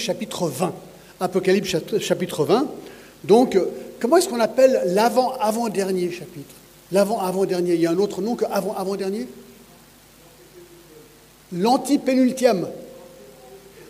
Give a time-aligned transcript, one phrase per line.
[0.00, 0.72] chapitre 20.
[1.20, 2.66] Apocalypse chapitre 20.
[3.24, 3.66] Donc, euh,
[4.00, 6.54] comment est-ce qu'on appelle l'avant-avant-dernier chapitre?
[6.92, 7.74] L'avant-avant-dernier.
[7.74, 9.28] Il y a un autre nom que avant-avant-dernier
[11.52, 12.68] L'antipénultième.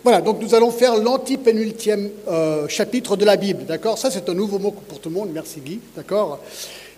[0.03, 3.99] Voilà, donc nous allons faire l'antipénultième euh, chapitre de la Bible, d'accord?
[3.99, 6.40] Ça, c'est un nouveau mot pour tout le monde, merci Guy, d'accord?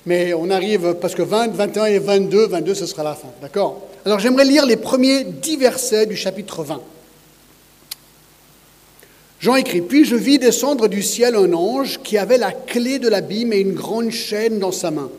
[0.07, 3.81] Mais on arrive, parce que 20, 21 et 22, 22, ce sera la fin, d'accord?
[4.05, 6.81] Alors j'aimerais lire les premiers dix versets du chapitre 20.
[9.43, 13.09] Jean écrit, Puis je vis descendre du ciel un ange qui avait la clé de
[13.09, 15.11] l'abîme et une grande chaîne dans sa main.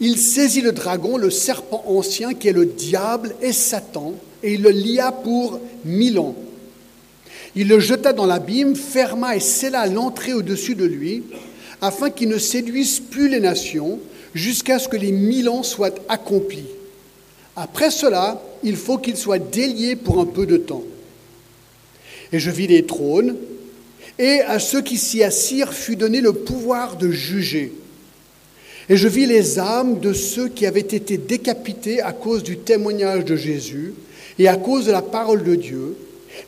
[0.00, 4.62] Il saisit le dragon, le serpent ancien qui est le diable et Satan, et il
[4.62, 6.34] le lia pour mille ans.
[7.54, 11.22] Il le jeta dans l'abîme, ferma et scella l'entrée au-dessus de lui,
[11.82, 13.98] afin qu'il ne séduise plus les nations,
[14.34, 16.68] jusqu'à ce que les mille ans soient accomplis.
[17.54, 20.84] Après cela, il faut qu'il soit délié pour un peu de temps.
[22.32, 23.36] Et je vis les trônes,
[24.18, 27.72] et à ceux qui s'y assirent fut donné le pouvoir de juger.
[28.88, 33.24] Et je vis les âmes de ceux qui avaient été décapités à cause du témoignage
[33.24, 33.94] de Jésus
[34.38, 35.96] et à cause de la parole de Dieu,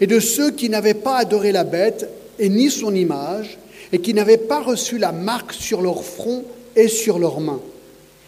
[0.01, 3.59] et de ceux qui n'avaient pas adoré la bête et ni son image,
[3.93, 7.61] et qui n'avaient pas reçu la marque sur leur front et sur leurs mains.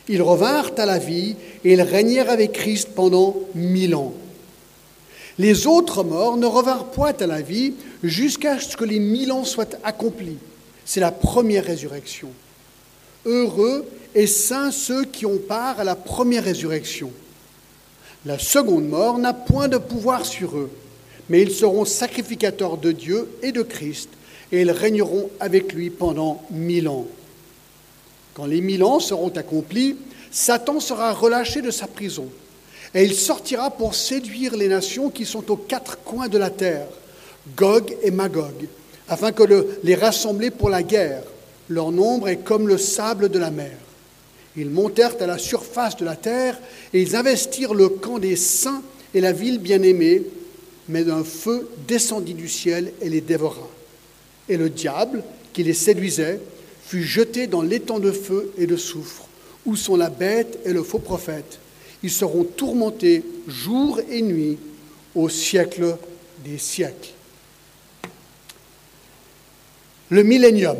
[0.08, 4.12] Ils revinrent à la vie et ils régnèrent avec Christ pendant mille ans.
[5.38, 9.44] Les autres morts ne revinrent point à la vie jusqu'à ce que les mille ans
[9.44, 10.38] soient accomplis.
[10.84, 12.28] C'est la première résurrection.
[13.26, 17.10] Heureux et saints ceux qui ont part à la première résurrection.
[18.26, 20.70] La seconde mort n'a point de pouvoir sur eux,
[21.28, 24.10] mais ils seront sacrificateurs de Dieu et de Christ,
[24.52, 27.06] et ils régneront avec lui pendant mille ans.
[28.34, 29.96] Quand les mille ans seront accomplis,
[30.30, 32.28] Satan sera relâché de sa prison
[32.94, 36.86] et il sortira pour séduire les nations qui sont aux quatre coins de la terre,
[37.56, 38.68] Gog et Magog,
[39.08, 41.24] afin que les rassembler pour la guerre.
[41.68, 43.76] Leur nombre est comme le sable de la mer.
[44.56, 46.56] Ils montèrent à la surface de la terre
[46.92, 48.82] et ils investirent le camp des saints
[49.12, 50.22] et la ville bien-aimée,
[50.88, 53.68] mais un feu descendit du ciel et les dévora.
[54.48, 56.38] Et le diable, qui les séduisait,
[56.86, 59.26] fut jeté dans l'étang de feu et de soufre,
[59.66, 61.58] où sont la bête et le faux prophète
[62.04, 64.58] ils seront tourmentés jour et nuit
[65.14, 65.96] au siècle
[66.44, 67.12] des siècles.
[70.10, 70.76] Le millénium.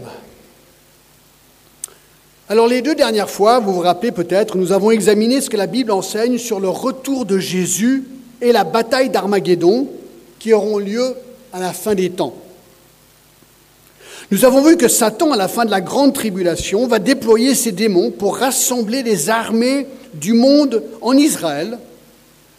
[2.51, 5.67] Alors les deux dernières fois, vous vous rappelez peut-être, nous avons examiné ce que la
[5.67, 8.05] Bible enseigne sur le retour de Jésus
[8.43, 9.89] et la bataille d'Armageddon
[10.39, 11.17] qui auront lieu
[11.55, 12.35] à la fin des temps.
[14.31, 17.73] Nous avons vu que Satan, à la fin de la grande tribulation, va déployer ses
[17.73, 21.79] démons pour rassembler les armées du monde en Israël,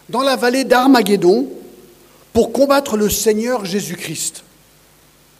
[0.09, 1.47] dans la vallée d'Armageddon,
[2.33, 4.43] pour combattre le Seigneur Jésus-Christ.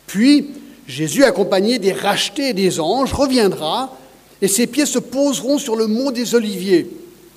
[0.08, 0.50] Puis,
[0.88, 3.96] Jésus, accompagné des rachetés et des anges, reviendra
[4.42, 6.90] et ses pieds se poseront sur le mont des Oliviers,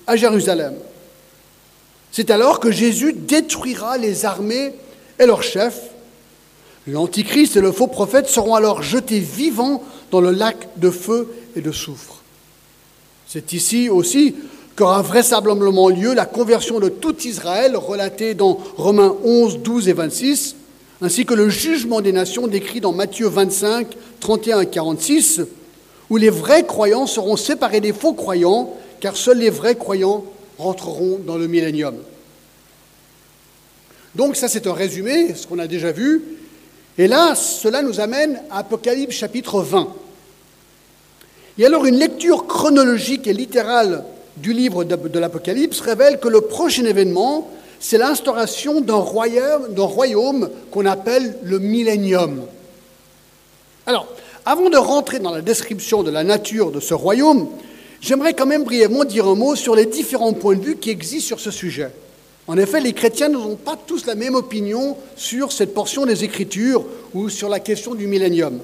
[0.05, 0.75] à Jérusalem.
[2.11, 4.73] C'est alors que Jésus détruira les armées
[5.19, 5.91] et leurs chefs.
[6.87, 11.61] L'Antichrist et le faux prophète seront alors jetés vivants dans le lac de feu et
[11.61, 12.21] de soufre.
[13.27, 14.35] C'est ici aussi
[14.75, 20.55] qu'aura vraisemblablement lieu la conversion de tout Israël, relatée dans Romains 11, 12 et 26,
[21.01, 23.87] ainsi que le jugement des nations décrit dans Matthieu 25,
[24.19, 25.41] 31 et 46,
[26.09, 30.23] où les vrais croyants seront séparés des faux croyants, car seuls les vrais croyants
[30.57, 31.95] rentreront dans le millénium.
[34.15, 36.23] Donc ça c'est un résumé, ce qu'on a déjà vu.
[36.99, 39.87] Et là, cela nous amène à Apocalypse chapitre 20.
[41.57, 44.03] Et alors une lecture chronologique et littérale
[44.35, 47.49] du livre de, l'Apocalypse révèle que le prochain événement,
[47.79, 52.41] c'est l'instauration d'un royaume, d'un royaume qu'on appelle le millénium.
[53.85, 54.05] Alors,
[54.45, 57.47] avant de rentrer dans la description de la nature de ce royaume,
[58.01, 61.27] j'aimerais quand même brièvement dire un mot sur les différents points de vue qui existent
[61.27, 61.91] sur ce sujet.
[62.49, 66.83] En effet, les chrétiens n'ont pas tous la même opinion sur cette portion des Écritures
[67.13, 68.57] ou sur la question du millénium.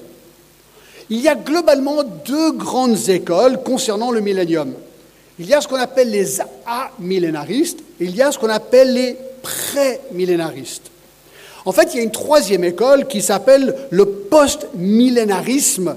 [1.08, 4.74] Il y a globalement deux grandes écoles concernant le millénium.
[5.38, 8.92] Il y a ce qu'on appelle les amillénaristes et il y a ce qu'on appelle
[8.92, 10.90] les pré-millénaristes.
[11.64, 15.94] En fait, il y a une troisième école qui s'appelle le post-millénarisme,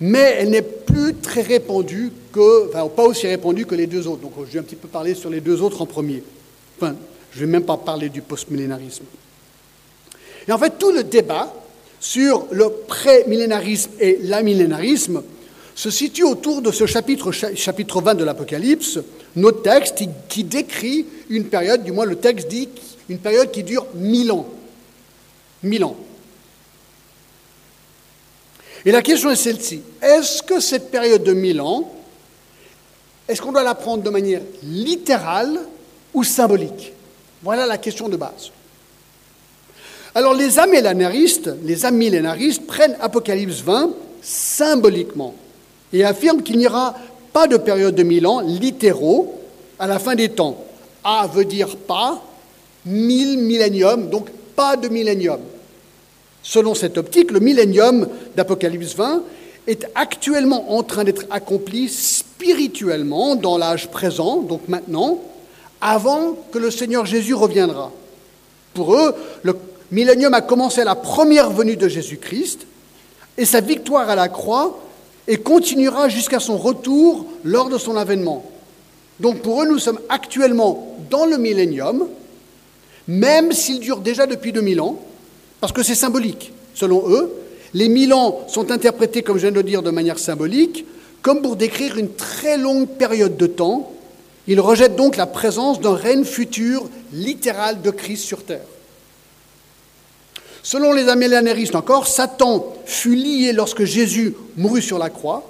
[0.00, 4.22] mais elle n'est plus très répandue que, enfin, pas aussi répandue que les deux autres.
[4.22, 6.22] Donc, je vais un petit peu parler sur les deux autres en premier.
[6.80, 6.94] Enfin,
[7.36, 9.04] je ne vais même pas parler du post-millénarisme.
[10.48, 11.52] Et en fait, tout le débat
[12.00, 15.22] sur le pré-millénarisme et l'amillénarisme
[15.74, 19.00] se situe autour de ce chapitre, chapitre 20 de l'Apocalypse,
[19.34, 22.70] notre texte qui décrit une période, du moins le texte dit
[23.10, 24.48] une période qui dure mille ans.
[25.62, 25.96] Mille ans.
[28.86, 29.82] Et la question est celle-ci.
[30.00, 31.92] Est-ce que cette période de mille ans,
[33.28, 35.60] est-ce qu'on doit la prendre de manière littérale
[36.14, 36.94] ou symbolique?
[37.46, 38.50] Voilà la question de base.
[40.16, 43.90] Alors les amillénaristes, les amillénaristes prennent Apocalypse 20
[44.20, 45.32] symboliquement
[45.92, 46.96] et affirment qu'il n'y aura
[47.32, 49.32] pas de période de mille ans littéraux
[49.78, 50.58] à la fin des temps.
[51.04, 52.20] A veut dire pas,
[52.84, 55.38] mille milléniums, donc pas de millénium.
[56.42, 59.22] Selon cette optique, le millénium d'Apocalypse 20
[59.68, 65.20] est actuellement en train d'être accompli spirituellement dans l'âge présent, donc maintenant,
[65.80, 67.92] avant que le Seigneur Jésus reviendra.
[68.74, 69.56] Pour eux, le
[69.90, 72.66] millénium a commencé à la première venue de Jésus-Christ
[73.38, 74.80] et sa victoire à la croix
[75.28, 78.44] et continuera jusqu'à son retour lors de son avènement.
[79.20, 82.06] Donc pour eux, nous sommes actuellement dans le millénium,
[83.08, 84.98] même s'il dure déjà depuis 2000 ans,
[85.60, 86.52] parce que c'est symbolique.
[86.74, 87.32] Selon eux,
[87.74, 90.86] les mille ans sont interprétés, comme je viens de le dire, de manière symbolique,
[91.22, 93.92] comme pour décrire une très longue période de temps.
[94.48, 98.66] Ils rejettent donc la présence d'un règne futur littéral de Christ sur terre.
[100.62, 105.48] Selon les amillénaristes encore, Satan fut lié lorsque Jésus mourut sur la croix.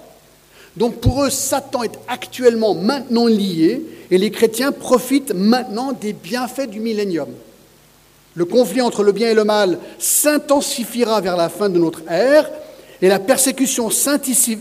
[0.76, 6.68] Donc pour eux, Satan est actuellement maintenant lié et les chrétiens profitent maintenant des bienfaits
[6.68, 7.28] du millénium.
[8.34, 12.50] Le conflit entre le bien et le mal s'intensifiera vers la fin de notre ère
[13.00, 14.60] et la persécution s'intensifiera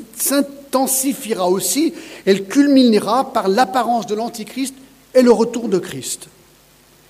[0.75, 1.93] aussi.
[2.25, 4.75] Elle culminera par l'apparence de l'Antichrist
[5.13, 6.27] et le retour de Christ.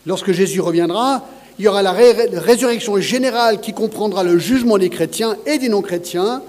[0.06, 1.26] Lorsque Jésus reviendra,
[1.58, 6.42] il y aura la résurrection générale qui comprendra le jugement des chrétiens et des non-chrétiens,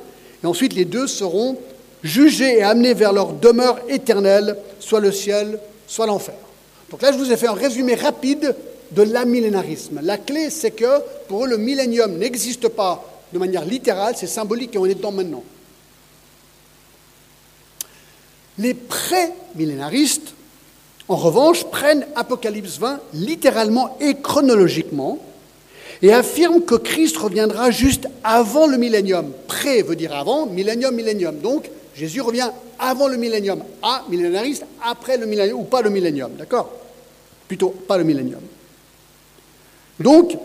[0.42, 1.56] et ensuite les deux seront
[2.02, 6.34] jugés et amenés vers leur demeure éternelle, soit le ciel, soit l'enfer.
[6.90, 8.54] Donc là, je vous ai fait un résumé rapide
[8.92, 10.00] de l'amillénarisme.
[10.02, 14.74] La clé, c'est que pour eux, le millénium n'existe pas de manière littérale, c'est symbolique
[14.74, 15.42] et on est dedans maintenant.
[18.58, 20.34] Les pré-millénaristes,
[21.08, 25.18] en revanche, prennent Apocalypse 20 littéralement et chronologiquement
[26.02, 29.32] et affirment que Christ reviendra juste avant le millénium.
[29.46, 31.38] Pré veut dire avant, millénium, millénium.
[31.38, 33.62] Donc, Jésus revient avant le millénium.
[33.82, 36.70] A, millénariste, après le millénium, ou pas le millénium, d'accord?
[37.48, 38.40] Plutôt pas le millénium.
[40.00, 40.36] Donc,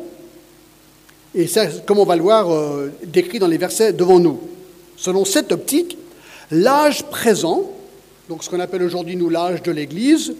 [1.33, 4.39] et ça, comme on va le voir euh, décrit dans les versets devant nous,
[4.97, 5.97] selon cette optique,
[6.51, 7.69] l'âge présent,
[8.31, 10.35] donc ce qu'on appelle aujourd'hui nous l'âge de l'Église,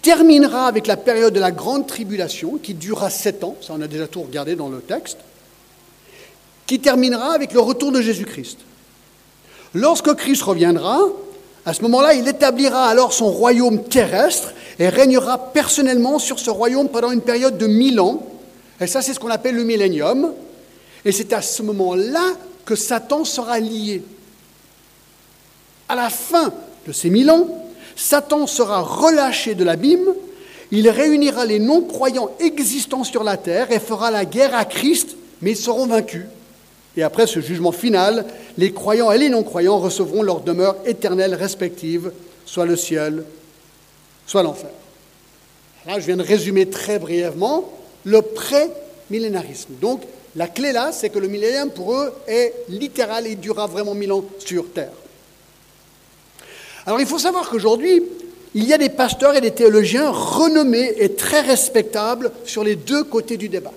[0.00, 3.88] terminera avec la période de la grande tribulation, qui durera sept ans, ça on a
[3.88, 5.18] déjà tout regardé dans le texte,
[6.66, 8.58] qui terminera avec le retour de Jésus-Christ.
[9.74, 11.00] Lorsque Christ reviendra,
[11.64, 16.88] à ce moment-là, il établira alors son royaume terrestre et régnera personnellement sur ce royaume
[16.88, 18.24] pendant une période de mille ans,
[18.80, 20.32] et ça, c'est ce qu'on appelle le millénium.
[21.04, 22.34] Et c'est à ce moment-là
[22.64, 24.04] que Satan sera lié.
[25.88, 26.52] À la fin
[26.86, 27.48] de ces mille ans,
[27.96, 30.14] Satan sera relâché de l'abîme,
[30.70, 35.52] il réunira les non-croyants existants sur la terre et fera la guerre à Christ, mais
[35.52, 36.24] ils seront vaincus.
[36.96, 42.12] Et après ce jugement final, les croyants et les non-croyants recevront leur demeure éternelle respective,
[42.44, 43.24] soit le ciel,
[44.26, 44.70] soit l'enfer.
[45.86, 47.70] Là, je viens de résumer très brièvement
[48.04, 49.74] le pré-millénarisme.
[49.80, 50.02] Donc,
[50.34, 54.12] la clé là, c'est que le millénaire, pour eux, est littéral et durera vraiment mille
[54.12, 54.92] ans sur Terre.
[56.86, 58.02] Alors, il faut savoir qu'aujourd'hui,
[58.54, 63.04] il y a des pasteurs et des théologiens renommés et très respectables sur les deux
[63.04, 63.72] côtés du débat.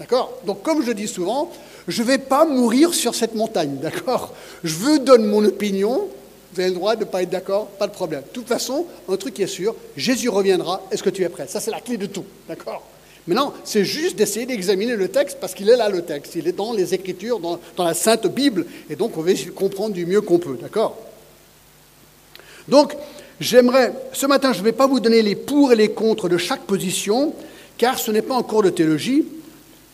[0.00, 0.32] D'accord?
[0.46, 1.52] Donc, comme je dis souvent,
[1.86, 4.32] je ne vais pas mourir sur cette montagne, d'accord?
[4.64, 6.08] Je veux donner mon opinion,
[6.52, 8.22] vous avez le droit de ne pas être d'accord, pas de problème.
[8.22, 11.46] De toute façon, un truc qui est sûr, Jésus reviendra, est-ce que tu es prêt?
[11.46, 12.82] Ça, c'est la clé de tout, d'accord?
[13.26, 16.34] Maintenant, c'est juste d'essayer d'examiner le texte parce qu'il est là, le texte.
[16.36, 19.94] Il est dans les Écritures, dans, dans la Sainte Bible, et donc on va comprendre
[19.94, 20.96] du mieux qu'on peut, d'accord?
[22.68, 22.96] Donc,
[23.40, 26.36] j'aimerais, ce matin, je ne vais pas vous donner les pour et les contre de
[26.36, 27.34] chaque position,
[27.78, 29.24] car ce n'est pas un cours de théologie,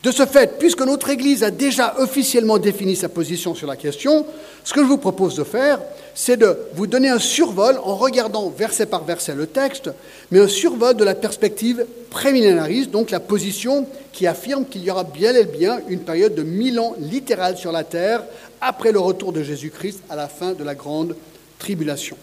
[0.03, 4.27] de ce fait, puisque notre Église a déjà officiellement défini sa position sur la question,
[4.65, 5.79] ce que je vous propose de faire,
[6.13, 9.91] c'est de vous donner un survol en regardant verset par verset le texte,
[10.33, 15.05] mais un survol de la perspective prémillénariste, donc la position qui affirme qu'il y aura
[15.05, 18.25] bien et bien une période de mille ans littérale sur la terre
[18.61, 21.15] après le retour de Jésus-Christ à la fin de la grande
[21.61, 22.17] tribulation.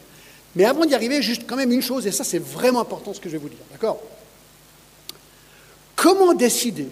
[0.56, 3.20] Mais avant d'y arriver, juste quand même une chose, et ça c'est vraiment important ce
[3.20, 4.01] que je vais vous dire, d'accord?
[5.96, 6.88] Comment décider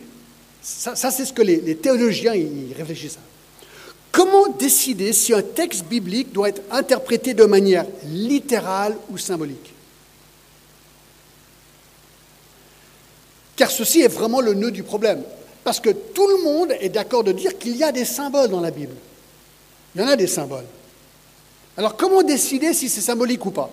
[0.67, 3.21] ça, c'est ce que les, théologiens ils réfléchissent à.
[4.11, 9.73] Comment décider si un texte biblique doit être interprété de manière littérale ou symbolique?
[13.55, 15.23] Car ceci est vraiment le nœud du problème.
[15.63, 18.61] Parce que tout le monde est d'accord de dire qu'il y a des symboles dans
[18.61, 18.95] la Bible.
[19.95, 20.65] Il y en a des symboles.
[21.77, 23.69] Alors comment décider si c'est symbolique ou pas?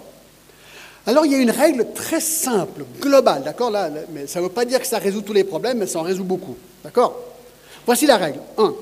[1.06, 3.70] Alors il y a une règle très simple, globale, d'accord?
[3.70, 5.98] Là, mais ça ne veut pas dire que ça résout tous les problèmes, mais ça
[5.98, 6.56] en résout beaucoup.
[6.82, 7.18] D'accord?
[7.86, 8.40] Voici la règle.
[8.58, 8.74] 1.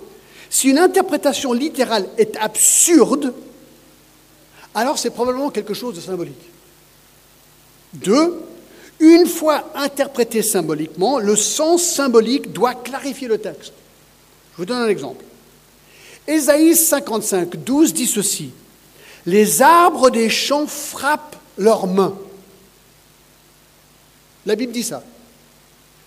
[0.50, 3.32] Si une interprétation littérale est absurde,
[4.74, 6.50] alors c'est probablement quelque chose de symbolique.
[7.94, 8.40] 2.
[9.00, 13.72] Une fois interprété symboliquement, le sens symbolique doit clarifier le texte.
[14.52, 15.24] Je vous donne un exemple.
[16.28, 18.52] Ésaïe 55, 12 dit ceci
[19.26, 22.16] Les arbres des champs frappent leurs mains.
[24.46, 25.02] La Bible dit ça.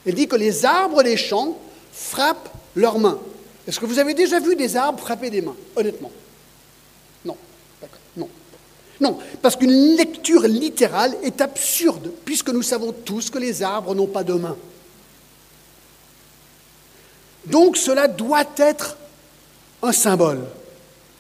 [0.06, 1.58] Elle dit que les arbres des champs
[1.92, 3.20] frappent leurs mains.
[3.68, 6.12] Est-ce que vous avez déjà vu des arbres frapper des mains, honnêtement?
[7.24, 7.38] Non.
[8.16, 8.30] Non.
[9.00, 14.08] Non, parce qu'une lecture littérale est absurde, puisque nous savons tous que les arbres n'ont
[14.08, 14.58] pas de mains.
[17.46, 18.98] Donc cela doit être
[19.82, 20.46] un symbole.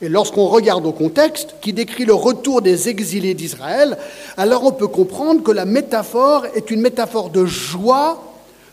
[0.01, 3.97] Et lorsqu'on regarde au contexte qui décrit le retour des exilés d'Israël,
[4.35, 8.21] alors on peut comprendre que la métaphore est une métaphore de joie,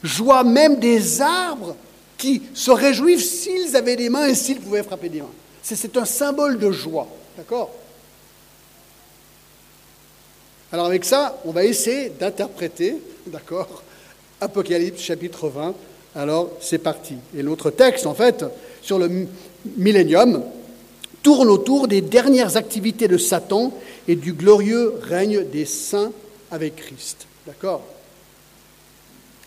[0.03, 1.77] joie même des arbres
[2.19, 5.31] qui se réjouissent s'ils avaient des mains et s'ils pouvaient frapper des mains.
[5.63, 7.07] C'est un symbole de joie.
[7.37, 7.71] D'accord?
[10.73, 13.83] Alors avec ça, on va essayer d'interpréter, d'accord,
[14.41, 15.75] Apocalypse chapitre 20.
[16.17, 17.15] Alors c'est parti.
[17.37, 18.45] Et l'autre texte, en fait,
[18.81, 19.29] sur le
[19.77, 20.43] millénium,
[21.23, 23.73] tourne autour des dernières activités de Satan
[24.09, 26.13] et du glorieux règne des saints
[26.51, 27.27] avec Christ.
[27.47, 27.83] D'accord?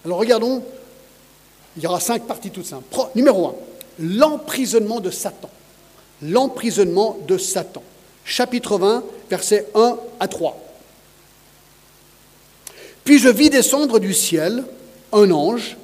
[0.06, 0.64] Alors regardons,
[1.78, 2.86] il y aura cinq parties toutes simples.
[3.16, 3.56] numéro un,
[4.00, 5.50] l'emprisonnement de Satan.
[6.22, 7.84] L'emprisonnement de Satan.
[8.24, 10.62] Chapitre 20, versets 1 à 3.
[13.04, 14.64] Puis je vis descendre du ciel
[15.12, 15.78] un ange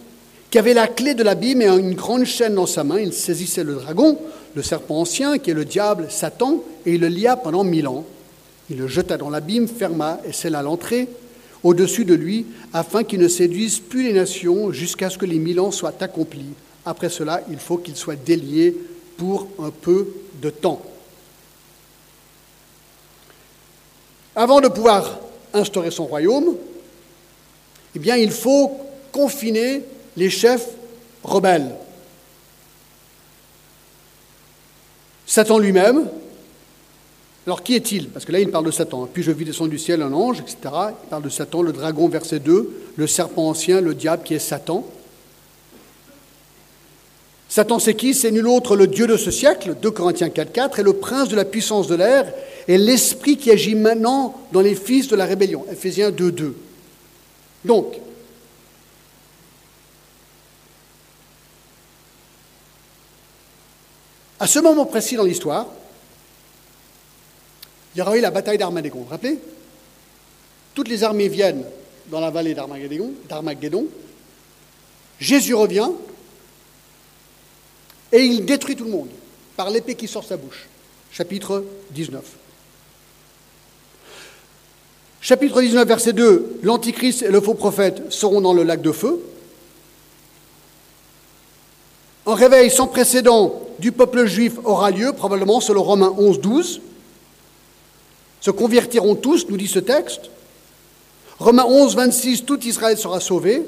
[0.50, 3.00] qui avait la clé de l'abîme et une grande chaîne dans sa main.
[3.00, 4.18] Il saisissait le dragon,
[4.56, 8.06] le serpent ancien, qui est le diable, Satan, et il le lia pendant mille ans.
[8.70, 11.08] Il le jeta dans l'abîme, ferma et scella l'entrée
[11.64, 15.60] au-dessus de lui, afin qu'il ne séduise plus les nations jusqu'à ce que les mille
[15.60, 16.54] ans soient accomplis.
[16.86, 18.76] Après cela, il faut qu'il soit délié
[19.18, 20.08] pour un peu
[20.42, 20.82] de temps.
[24.36, 25.20] Avant de pouvoir
[25.54, 26.56] instaurer son royaume,
[27.96, 28.72] eh bien, il faut
[29.12, 29.84] confiner
[30.18, 30.70] les chefs
[31.24, 31.76] rebelles.
[35.32, 36.10] Satan lui-même,
[37.48, 38.10] alors qui est-il?
[38.10, 39.08] Parce que là, il parle de Satan.
[39.14, 40.58] Puis je vis descendre du ciel un ange, etc.
[40.66, 44.40] Il parle de Satan, le dragon, verset 2, le serpent ancien, le diable qui est
[44.40, 44.86] Satan.
[47.48, 48.14] Satan, c'est qui?
[48.14, 51.30] C'est nul autre le Dieu de ce siècle, 2 Corinthiens 4, 4, et le prince
[51.30, 52.34] de la puissance de l'air,
[52.68, 56.56] et l'esprit qui agit maintenant dans les fils de la rébellion, Ephésiens 2, 2.
[57.64, 57.96] Donc,
[64.42, 65.68] À ce moment précis dans l'histoire,
[67.94, 68.98] il y aura eu la bataille d'Armageddon.
[68.98, 69.38] Vous vous rappelez?
[70.74, 71.64] Toutes les armées viennent
[72.08, 73.86] dans la vallée d'Armageddon.
[75.20, 75.92] Jésus revient
[78.12, 79.10] et il détruit tout le monde
[79.56, 80.68] par l'épée qui sort de sa bouche.
[81.12, 82.24] Chapitre 19.
[85.22, 89.24] Chapitre 19, verset 2, l'Antichrist et le faux prophète seront dans le lac de feu.
[92.26, 96.82] Un réveil sans précédent du peuple juif aura lieu, probablement selon Romains 11, 12.
[98.40, 100.30] Se convertiront tous, nous dit ce texte.
[101.40, 103.64] Romains 11, 26, tout Israël sera sauvé.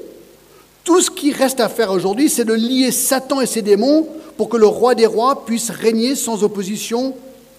[0.84, 4.06] Tout ce qui reste à faire aujourd'hui, c'est de lier Satan et ses démons
[4.36, 7.16] pour que le roi des rois puisse régner sans opposition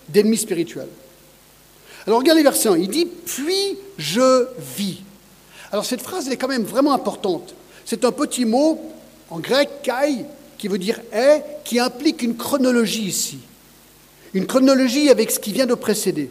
[0.07, 0.87] d'ennemis spirituels.
[2.07, 4.47] Alors regardez verset 1, il dit Puis je
[4.77, 5.01] vis.
[5.73, 7.53] Alors cette phrase, elle est quand même vraiment importante.
[7.83, 8.79] C'est un petit mot
[9.29, 10.25] en grec, kai,
[10.57, 13.39] qui veut dire est, qui implique une chronologie ici.
[14.33, 16.29] Une chronologie avec ce qui vient de précéder.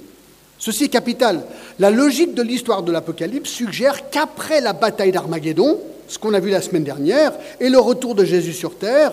[0.58, 1.42] Ceci est capital.
[1.78, 6.50] La logique de l'histoire de l'Apocalypse suggère qu'après la bataille d'Armageddon, ce qu'on a vu
[6.50, 9.12] la semaine dernière, et le retour de Jésus sur terre,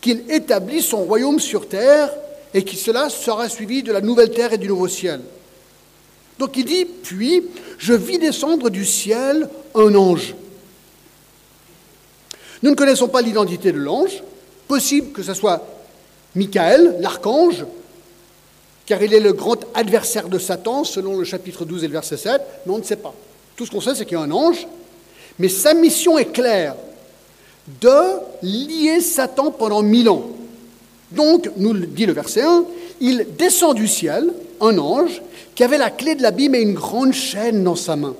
[0.00, 2.10] qu'il établit son royaume sur terre
[2.54, 5.20] et que cela sera suivi de la nouvelle terre et du nouveau ciel.
[6.38, 7.42] Donc il dit, puis
[7.78, 10.34] je vis descendre du ciel un ange.
[12.62, 14.22] Nous ne connaissons pas l'identité de l'ange,
[14.68, 15.64] Possible que ce soit
[16.34, 17.64] Michael, l'archange,
[18.84, 22.16] car il est le grand adversaire de Satan, selon le chapitre 12 et le verset
[22.16, 23.14] 7, mais on ne sait pas.
[23.56, 24.66] Tout ce qu'on sait, c'est qu'il y a un ange,
[25.38, 26.76] mais sa mission est claire,
[27.80, 30.24] de lier Satan pendant mille ans.
[31.10, 32.64] Donc, nous le dit le verset 1,
[33.00, 35.22] il descend du ciel, un ange,
[35.54, 38.14] qui avait la clé de l'abîme et une grande chaîne dans sa main.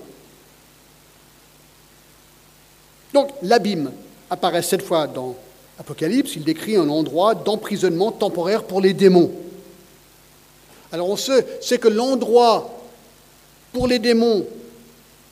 [3.13, 3.93] Donc, l'abîme
[4.31, 5.37] apparaît cette fois dans
[5.79, 9.31] Apocalypse, il décrit un endroit d'emprisonnement temporaire pour les démons.
[10.93, 11.45] Alors on sait,
[11.79, 12.81] que l'endroit
[13.73, 14.47] pour les démons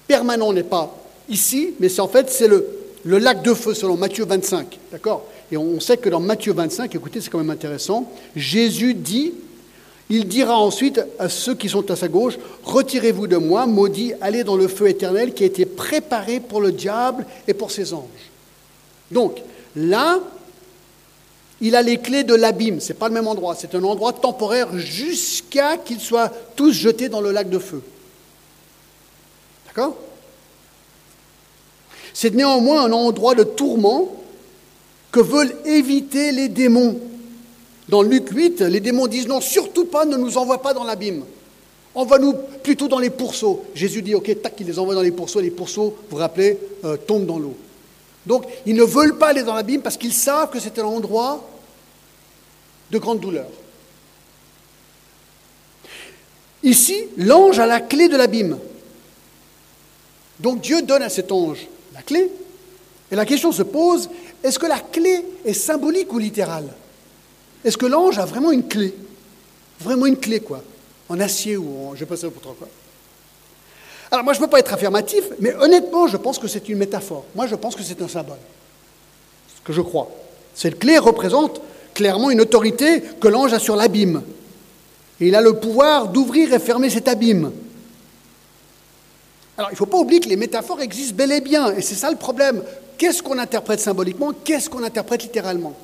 [0.06, 0.94] permanent n'est pas
[1.28, 2.66] ici, mais c'est en fait c'est le,
[3.04, 4.78] le lac de feu selon Matthieu 25.
[4.92, 5.24] D'accord?
[5.50, 9.34] Et on sait que dans Matthieu 25, écoutez, c'est quand même intéressant, Jésus dit,
[10.10, 12.34] il dira ensuite à ceux qui sont à sa gauche,
[12.64, 16.72] retirez-vous de moi, maudit, allez dans le feu éternel qui a été préparé pour le
[16.72, 18.30] diable et pour ses anges.
[19.10, 19.40] Donc
[19.76, 20.20] là,
[21.60, 24.12] il a les clés de l'abîme, ce n'est pas le même endroit, c'est un endroit
[24.12, 27.82] temporaire jusqu'à qu'ils soient tous jetés dans le lac de feu.
[29.66, 29.96] D'accord?
[32.12, 34.12] C'est néanmoins un endroit de tourment
[35.10, 36.98] que veulent éviter les démons.
[37.88, 41.24] Dans Luc 8, les démons disent non, surtout pas, ne nous envoie pas dans l'abîme.
[41.94, 43.64] Envoie-nous plutôt dans les pourceaux.
[43.74, 45.40] Jésus dit, ok, tac, il les envoie dans les pourceaux.
[45.40, 47.54] Les pourceaux, vous vous rappelez, euh, tombent dans l'eau.
[48.26, 51.46] Donc, ils ne veulent pas aller dans l'abîme parce qu'ils savent que c'est un endroit
[52.90, 53.48] de grande douleur.
[56.62, 58.58] Ici, l'ange a la clé de l'abîme.
[60.40, 62.30] Donc Dieu donne à cet ange la clé.
[63.10, 64.08] Et la question se pose,
[64.42, 66.72] est-ce que la clé est symbolique ou littérale?
[67.64, 68.94] Est-ce que l'ange a vraiment une clé?
[69.80, 70.62] Vraiment une clé, quoi?
[71.08, 71.88] En acier ou en...
[71.90, 72.68] Je ne sais pas ça pour quoi.
[74.10, 76.78] Alors moi, je ne peux pas être affirmatif, mais honnêtement, je pense que c'est une
[76.78, 77.24] métaphore.
[77.34, 78.38] Moi, je pense que c'est un symbole.
[79.56, 80.10] Ce que je crois.
[80.54, 81.60] Cette clé représente
[81.94, 84.22] clairement une autorité que l'ange a sur l'abîme.
[85.20, 87.52] Et il a le pouvoir d'ouvrir et fermer cet abîme.
[89.56, 91.94] Alors, il ne faut pas oublier que les métaphores existent bel et bien, et c'est
[91.94, 92.62] ça le problème.
[92.98, 94.32] Qu'est-ce qu'on interprète symboliquement?
[94.44, 95.74] Qu'est-ce qu'on interprète littéralement?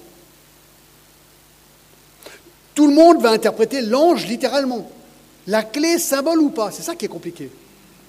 [2.75, 4.91] Tout le monde va interpréter l'ange littéralement.
[5.47, 7.50] La clé, symbole ou pas C'est ça qui est compliqué.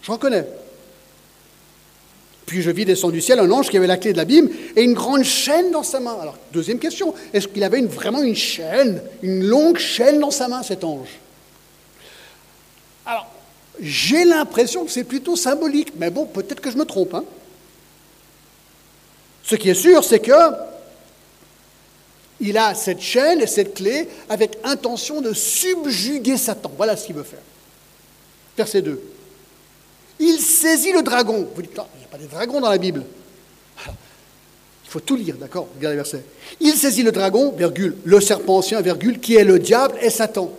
[0.01, 0.45] Je reconnais.
[2.45, 4.81] Puis je vis descendre du ciel un ange qui avait la clé de l'abîme et
[4.81, 6.17] une grande chaîne dans sa main.
[6.19, 10.61] Alors, deuxième question, est-ce qu'il avait vraiment une chaîne, une longue chaîne dans sa main,
[10.61, 11.07] cet ange?
[13.05, 13.27] Alors,
[13.79, 17.13] j'ai l'impression que c'est plutôt symbolique, mais bon, peut-être que je me trompe.
[17.13, 17.23] Hein.
[19.43, 20.33] Ce qui est sûr, c'est que
[22.41, 26.71] il a cette chaîne et cette clé avec intention de subjuguer Satan.
[26.75, 27.39] Voilà ce qu'il veut faire.
[28.57, 29.01] Verset 2.
[30.21, 31.47] Il saisit le dragon.
[31.53, 33.03] Vous dites, il n'y a pas de dragon dans la Bible.
[33.87, 36.23] il faut tout lire, d'accord Regardez le verset.
[36.59, 40.51] Il saisit le dragon, virgule, le serpent ancien, virgule, qui est le diable et Satan.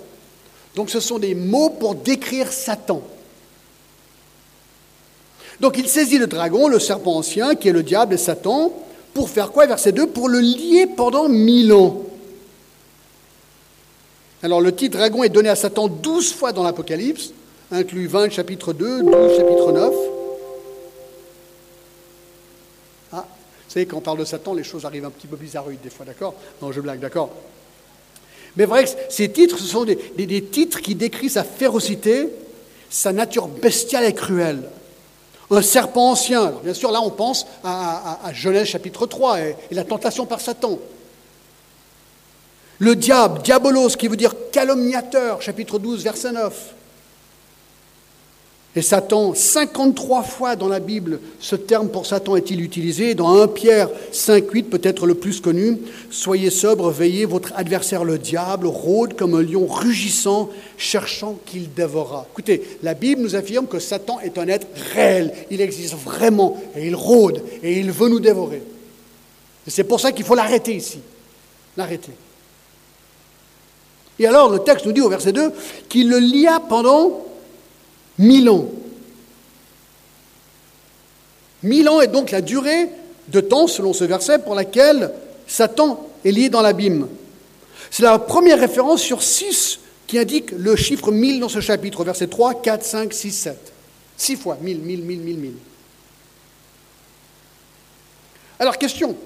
[0.75, 3.03] Donc ce sont des mots pour décrire Satan.
[5.61, 8.72] Donc il saisit le dragon, le serpent ancien, qui est le diable et Satan,
[9.14, 12.03] pour faire quoi, verset 2 Pour le lier pendant mille ans.
[14.42, 17.33] Alors le titre dragon est donné à Satan douze fois dans l'Apocalypse,
[17.73, 19.95] inclut 20 chapitre 2, 12 chapitre 9.
[23.13, 25.81] Ah, vous savez, quand on parle de Satan, les choses arrivent un petit peu bizarroïdes
[25.83, 26.35] des fois, d'accord?
[26.61, 27.31] Non, je blague, d'accord?
[28.57, 32.29] Mais vrai ces titres, ce sont des, titres qui décrivent sa férocité,
[32.91, 34.69] sa nature bestiale et cruelle.
[35.51, 39.85] Un serpent ancien, bien sûr, là on pense à, Genèse chapitre 3 et, et la
[39.85, 40.79] tentation par Satan.
[42.79, 46.75] Le diable, diabolos, qui veut dire calomniateur, chapitre 12, verset 9.
[48.75, 53.15] Et Satan, 53 fois dans la Bible, ce terme pour Satan est-il utilisé?
[53.15, 55.77] Dans 1 Pierre 5, 8, peut-être le plus connu,
[56.11, 62.27] Soyez sobre, veillez, votre adversaire le diable rôde comme un lion rugissant, cherchant qu'il dévorera.
[62.33, 66.87] Écoutez, la Bible nous affirme que Satan est un être réel, il existe vraiment, et
[66.87, 68.63] il rôde, et il veut nous dévorer.
[69.67, 71.01] C'est pour ça qu'il faut l'arrêter ici.
[71.77, 72.13] L'arrêter.
[74.19, 75.53] Et alors, le texte nous dit au verset 2
[75.91, 77.32] qu'il le lia pendant
[78.23, 78.69] Mille ans.
[81.65, 82.89] Mille ans est donc la durée
[83.27, 85.11] de temps, selon ce verset, pour laquelle
[85.49, 87.09] Satan est lié dans l'abîme.
[87.91, 92.29] C'est la première référence sur six qui indique le chiffre mille dans ce chapitre, verset
[92.29, 93.73] 3, 4, 5, 6, 7.
[94.17, 95.57] Six fois, mille, mille, mille, mille, mille.
[98.61, 99.17] Alors, question.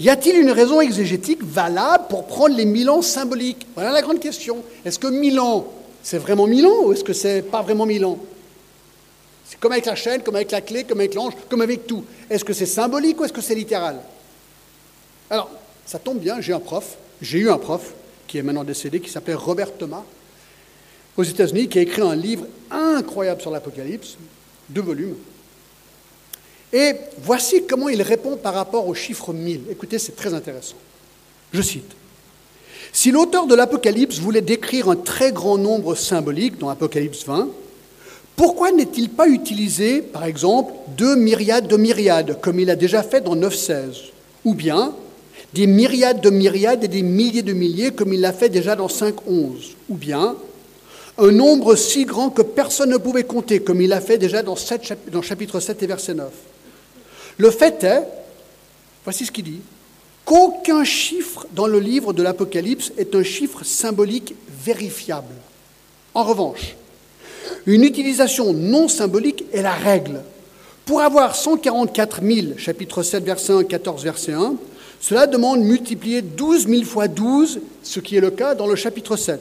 [0.00, 3.68] Y a-t-il une raison exégétique valable pour prendre les mille ans symboliques?
[3.74, 4.64] Voilà la grande question.
[4.84, 5.72] Est-ce que mille ans
[6.06, 8.16] c'est vraiment Milan ou est-ce que c'est pas vraiment Milan?
[9.44, 12.04] C'est comme avec la chaîne, comme avec la clé, comme avec l'ange, comme avec tout.
[12.30, 14.00] Est-ce que c'est symbolique ou est-ce que c'est littéral?
[15.28, 15.50] Alors,
[15.84, 17.92] ça tombe bien, j'ai un prof, j'ai eu un prof
[18.28, 20.04] qui est maintenant décédé, qui s'appelait Robert Thomas,
[21.16, 24.16] aux États-Unis, qui a écrit un livre incroyable sur l'Apocalypse,
[24.68, 25.16] deux volumes.
[26.72, 29.62] Et voici comment il répond par rapport au chiffre 1000.
[29.72, 30.76] Écoutez, c'est très intéressant.
[31.52, 31.96] Je cite.
[32.96, 37.50] Si l'auteur de l'Apocalypse voulait décrire un très grand nombre symbolique dans Apocalypse 20,
[38.36, 43.20] pourquoi n'est-il pas utilisé, par exemple, deux myriades de myriades, comme il a déjà fait
[43.20, 44.12] dans 9.16
[44.46, 44.94] Ou bien
[45.52, 48.86] des myriades de myriades et des milliers de milliers, comme il l'a fait déjà dans
[48.86, 50.34] 5.11 Ou bien
[51.18, 54.56] un nombre si grand que personne ne pouvait compter, comme il a fait déjà dans,
[55.12, 56.28] dans chapitre 7 et verset 9.
[57.36, 58.04] Le fait est,
[59.04, 59.60] voici ce qu'il dit,
[60.26, 65.32] qu'aucun chiffre dans le livre de l'Apocalypse est un chiffre symbolique vérifiable.
[66.12, 66.76] En revanche,
[67.64, 70.20] une utilisation non symbolique est la règle.
[70.84, 74.56] Pour avoir 144 000, chapitre 7, verset 1, 14, verset 1,
[75.00, 79.16] cela demande multiplier 12 000 fois 12, ce qui est le cas dans le chapitre
[79.16, 79.40] 7.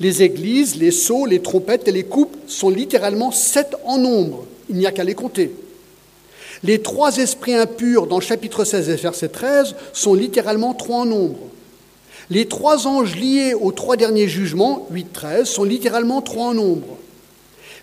[0.00, 4.46] Les églises, les sceaux, les trompettes et les coupes sont littéralement sept en nombre.
[4.70, 5.52] Il n'y a qu'à les compter.
[6.64, 11.38] Les trois esprits impurs dans chapitre 16 et verset 13 sont littéralement trois en nombre.
[12.30, 16.98] Les trois anges liés aux trois derniers jugements, 8-13, sont littéralement trois en nombre.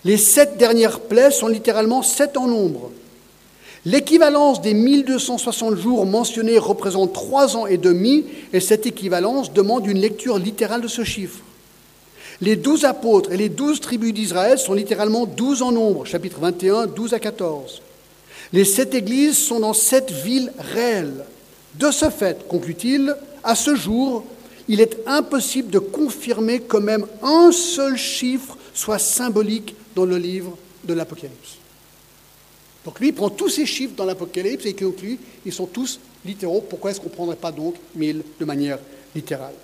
[0.04, 2.90] Les sept dernières plaies sont littéralement sept en nombre.
[3.86, 9.98] L'équivalence des 1260 jours mentionnés représente trois ans et demi, et cette équivalence demande une
[9.98, 11.40] lecture littérale de ce chiffre.
[12.40, 16.86] Les douze apôtres et les douze tribus d'Israël sont littéralement douze en nombre, chapitre 21,
[16.88, 17.80] 12 à 14.
[18.52, 21.24] Les sept églises sont dans sept villes réelles.
[21.74, 24.24] De ce fait, conclut-il, à ce jour,
[24.68, 30.56] il est impossible de confirmer que même un seul chiffre soit symbolique dans le livre
[30.84, 31.56] de l'Apocalypse.
[32.84, 36.60] Donc lui, prend tous ces chiffres dans l'Apocalypse et conclut, ils sont tous littéraux.
[36.60, 38.78] Pourquoi est-ce qu'on ne prendrait pas donc mille de manière
[39.14, 39.54] littérale?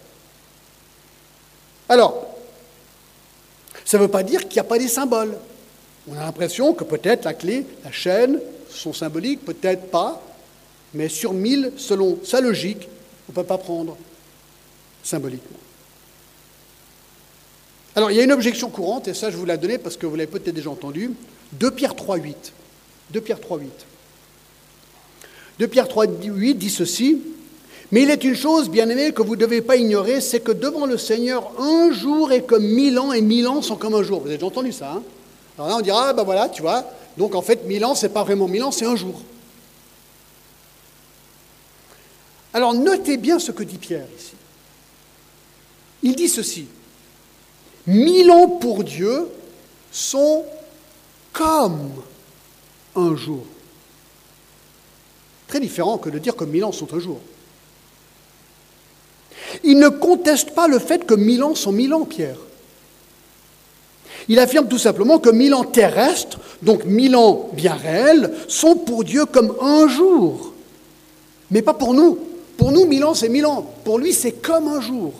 [1.88, 2.27] Alors,
[3.85, 5.37] ça ne veut pas dire qu'il n'y a pas des symboles.
[6.09, 8.40] On a l'impression que peut-être la clé, la chaîne
[8.73, 10.23] sont symboliques, peut-être pas,
[10.95, 12.89] mais sur mille, selon sa logique,
[13.29, 13.97] on ne peut pas prendre
[15.03, 15.59] symboliquement.
[17.95, 20.07] Alors, il y a une objection courante, et ça je vous l'ai donnée parce que
[20.07, 21.13] vous l'avez peut-être déjà entendu.
[21.53, 22.35] 2 Pierre 3.8.
[23.11, 23.67] 2 Pierre 3.8.
[25.59, 27.21] 2 Pierre 3.8 dit ceci
[27.93, 30.51] mais il est une chose, bien aimé, que vous ne devez pas ignorer, c'est que
[30.51, 34.03] devant le Seigneur, un jour est comme mille ans et mille ans sont comme un
[34.03, 34.21] jour.
[34.21, 35.03] Vous avez déjà entendu ça hein?
[35.59, 38.07] Alors là, on dira, ah ben voilà, tu vois, donc en fait, mille ans, ce
[38.07, 39.20] n'est pas vraiment mille ans, c'est un jour.
[42.55, 44.33] Alors notez bien ce que dit Pierre ici.
[46.03, 46.66] Il dit ceci.
[47.87, 49.29] Mille ans pour Dieu
[49.90, 50.44] sont
[51.33, 51.90] comme
[52.94, 53.44] un jour.
[55.48, 57.20] Très différent que de dire que mille ans sont un jour.
[59.64, 62.38] Il ne conteste pas le fait que mille ans sont mille ans, Pierre.
[64.29, 69.05] Il affirme tout simplement que mille ans terrestres, donc mille ans bien réels, sont pour
[69.05, 70.53] Dieu comme un jour.
[71.51, 72.18] Mais pas pour nous.
[72.57, 73.66] Pour nous, mille ans, c'est mille ans.
[73.85, 75.12] Pour lui, c'est comme un jour.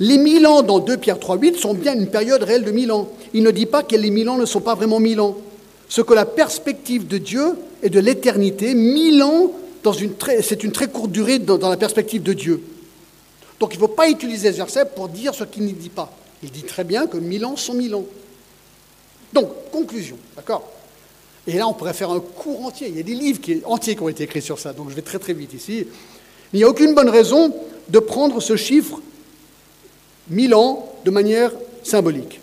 [0.00, 3.08] Les mille ans dans 2 Pierre 3.8 sont bien une période réelle de mille ans.
[3.34, 5.36] Il ne dit pas que les mille ans ne sont pas vraiment mille ans.
[5.88, 9.52] Ce que la perspective de Dieu et de l'éternité, mille ans,
[10.42, 12.62] c'est une très courte durée dans la perspective de Dieu.
[13.60, 16.12] Donc il ne faut pas utiliser ce verset pour dire ce qu'il ne dit pas.
[16.42, 18.04] Il dit très bien que mille ans sont mille ans.
[19.32, 20.68] Donc, conclusion, d'accord?
[21.46, 22.88] Et là, on pourrait faire un cours entier.
[22.88, 24.94] Il y a des livres qui, entiers qui ont été écrits sur ça, donc je
[24.94, 25.86] vais très très vite ici.
[26.52, 27.54] Il n'y a aucune bonne raison
[27.88, 29.00] de prendre ce chiffre
[30.28, 31.52] mille ans de manière
[31.84, 32.40] symbolique.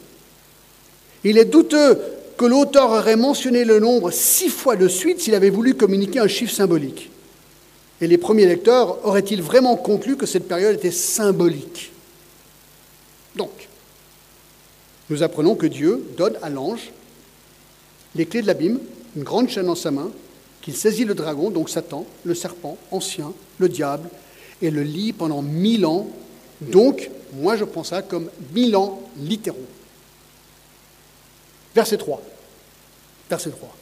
[1.24, 2.00] Il est douteux
[2.38, 6.28] que l'auteur aurait mentionné le nombre six fois de suite s'il avait voulu communiquer un
[6.28, 7.10] chiffre symbolique.
[8.02, 11.92] Et les premiers lecteurs auraient-ils vraiment conclu que cette période était symbolique?
[13.36, 13.70] Donc,
[15.10, 16.92] nous apprenons que Dieu donne à l'ange
[18.16, 18.80] les clés de l'abîme,
[19.16, 20.12] une grande chaîne en sa main,
[20.62, 24.10] qu'il saisit le dragon, donc Satan, le serpent ancien, le diable,
[24.62, 26.08] et le lit pendant mille ans.
[26.62, 29.68] Donc, moi je prends ça comme mille ans littéraux.
[31.76, 32.22] Verset 3.
[33.30, 33.76] Verset 3.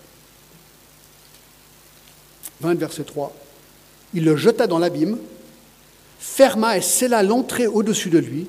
[2.62, 3.34] 20, verset 3.
[4.13, 5.17] Il le jeta dans l'abîme,
[6.19, 8.47] ferma et scella l'entrée au-dessus de lui,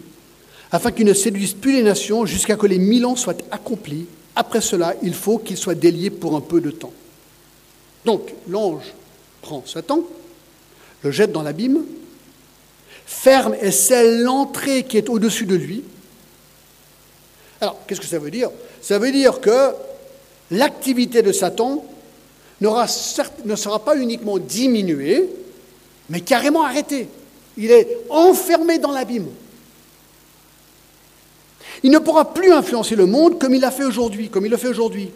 [0.73, 4.07] afin qu'il ne séduise plus les nations jusqu'à que les mille ans soient accomplis.
[4.35, 6.95] Après cela, il faut qu'il soit délié pour un peu de temps.
[8.07, 8.95] Donc, l'ange
[9.43, 10.01] prend Satan,
[11.03, 11.85] le jette dans l'abîme,
[13.05, 15.85] ferme et scelle l'entrée qui est au-dessus de lui.
[17.61, 18.51] Alors, qu'est-ce que ça veut dire?
[18.81, 19.73] Ça veut dire que
[20.51, 21.85] l'activité de Satan
[22.63, 25.29] ne sera pas uniquement diminuée,
[26.09, 27.09] mais carrément arrêté.
[27.59, 29.29] Il est enfermé dans l'abîme.
[31.83, 34.57] Il ne pourra plus influencer le monde comme il l'a fait aujourd'hui, comme il le
[34.57, 35.11] fait aujourd'hui.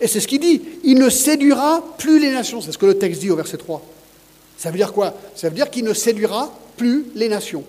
[0.00, 0.62] Et c'est ce qu'il dit.
[0.84, 2.60] Il ne séduira plus les nations.
[2.60, 3.82] C'est ce que le texte dit au verset 3.
[4.58, 5.14] Ça veut dire quoi?
[5.34, 7.64] Ça veut dire qu'il ne séduira plus les nations.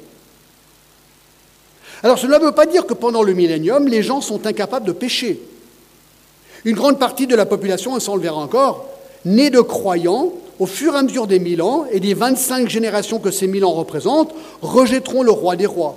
[2.03, 4.91] Alors cela ne veut pas dire que pendant le millénium, les gens sont incapables de
[4.91, 5.39] pécher.
[6.65, 8.85] Une grande partie de la population, et ça on le verra encore,
[9.25, 13.19] née de croyants, au fur et à mesure des mille ans et des 25 générations
[13.19, 15.95] que ces mille ans représentent, rejetteront le roi des rois.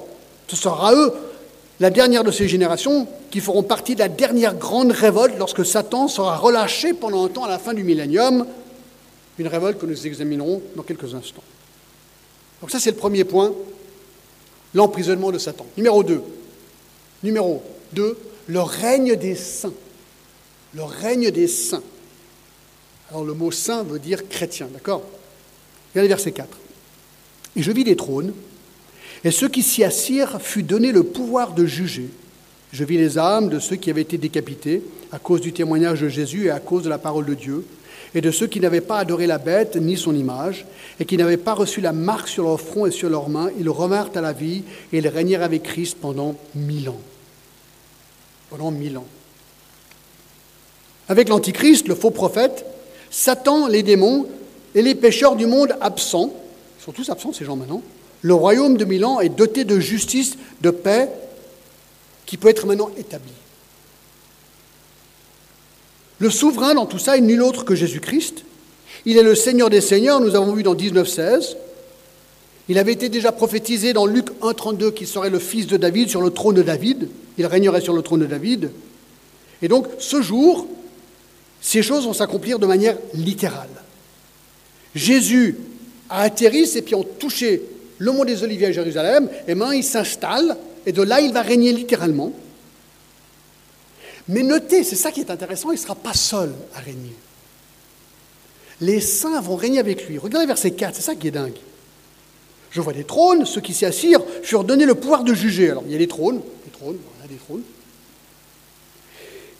[0.49, 1.13] Ce sera eux
[1.81, 6.09] la dernière de ces générations qui feront partie de la dernière grande révolte lorsque Satan
[6.09, 8.47] sera relâché pendant un temps à la fin du millénium,
[9.39, 11.43] une révolte que nous examinerons dans quelques instants.
[12.61, 13.55] Donc ça c'est le premier point,
[14.75, 15.65] l'emprisonnement de Satan.
[15.79, 16.23] Numéro 2.
[17.23, 17.63] Numéro
[17.95, 19.73] 2, le règne des saints.
[20.75, 21.83] Le règne des saints.
[23.09, 25.03] Alors le mot saint veut dire chrétien, d'accord?
[25.95, 26.47] Regardez verset 4.
[27.57, 28.35] Et je vis des trônes,
[29.25, 32.09] et ceux qui s'y assirent fut donné le pouvoir de juger.
[32.73, 36.09] Je vis les âmes de ceux qui avaient été décapités à cause du témoignage de
[36.09, 37.65] Jésus et à cause de la parole de Dieu,
[38.15, 40.67] et de ceux qui n'avaient pas adoré la bête ni son image,
[40.99, 43.51] et qui n'avaient pas reçu la marque sur leur front et sur leurs mains.
[43.59, 47.01] Ils revinrent à la vie et ils régnèrent avec Christ pendant mille ans.
[48.51, 49.07] Pendant mille ans.
[51.09, 52.65] Avec l'Antichrist, le faux prophète,
[53.11, 54.27] Satan, les démons
[54.75, 56.33] et les pécheurs du monde absents,
[56.79, 57.83] ils sont tous absents ces gens maintenant,
[58.23, 61.09] le royaume de Milan est doté de justice, de paix,
[62.27, 63.33] qui peut être maintenant établi.
[66.19, 68.45] Le souverain dans tout ça est nul autre que Jésus-Christ.
[69.07, 71.57] Il est le Seigneur des Seigneurs, nous avons vu dans 19.16.
[72.69, 76.21] Il avait été déjà prophétisé dans Luc 1.32 qu'il serait le fils de David sur
[76.21, 77.09] le trône de David.
[77.39, 78.71] Il régnerait sur le trône de David.
[79.63, 80.69] Et donc, ce jour,
[81.61, 83.69] ces choses vont s'accomplir de manière littérale.
[84.95, 85.57] Jésus
[86.09, 87.63] a atterri, ses pieds ont touché
[88.01, 91.43] le mont des Oliviers à Jérusalem, et maintenant il s'installe, et de là il va
[91.43, 92.33] régner littéralement.
[94.27, 97.15] Mais notez, c'est ça qui est intéressant, il ne sera pas seul à régner.
[98.81, 100.17] Les saints vont régner avec lui.
[100.17, 101.59] Regardez verset 4, c'est ça qui est dingue.
[102.71, 105.71] Je vois des trônes, ceux qui s'y assirent furent donnés le pouvoir de juger.
[105.71, 107.63] Alors il y a des trônes, des trônes, voilà des trônes.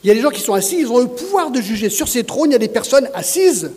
[0.03, 1.91] Il y a des gens qui sont assis, ils ont le pouvoir de juger.
[1.91, 3.71] Sur ces trônes, il y a des personnes assises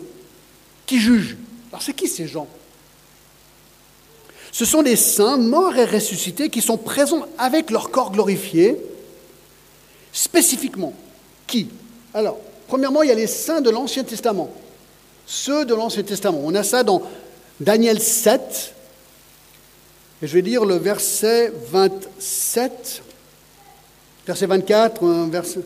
[0.87, 1.37] qui jugent.
[1.71, 2.47] Alors c'est qui ces gens?
[4.55, 8.77] Ce sont des saints morts et ressuscités qui sont présents avec leur corps glorifié.
[10.13, 10.93] Spécifiquement,
[11.45, 11.67] qui?
[12.13, 14.49] Alors, premièrement, il y a les saints de l'Ancien Testament.
[15.25, 16.39] Ceux de l'Ancien Testament.
[16.41, 17.01] On a ça dans
[17.59, 18.73] Daniel 7.
[20.21, 23.03] Et je vais lire le verset 27,
[24.25, 25.59] verset 24, verset,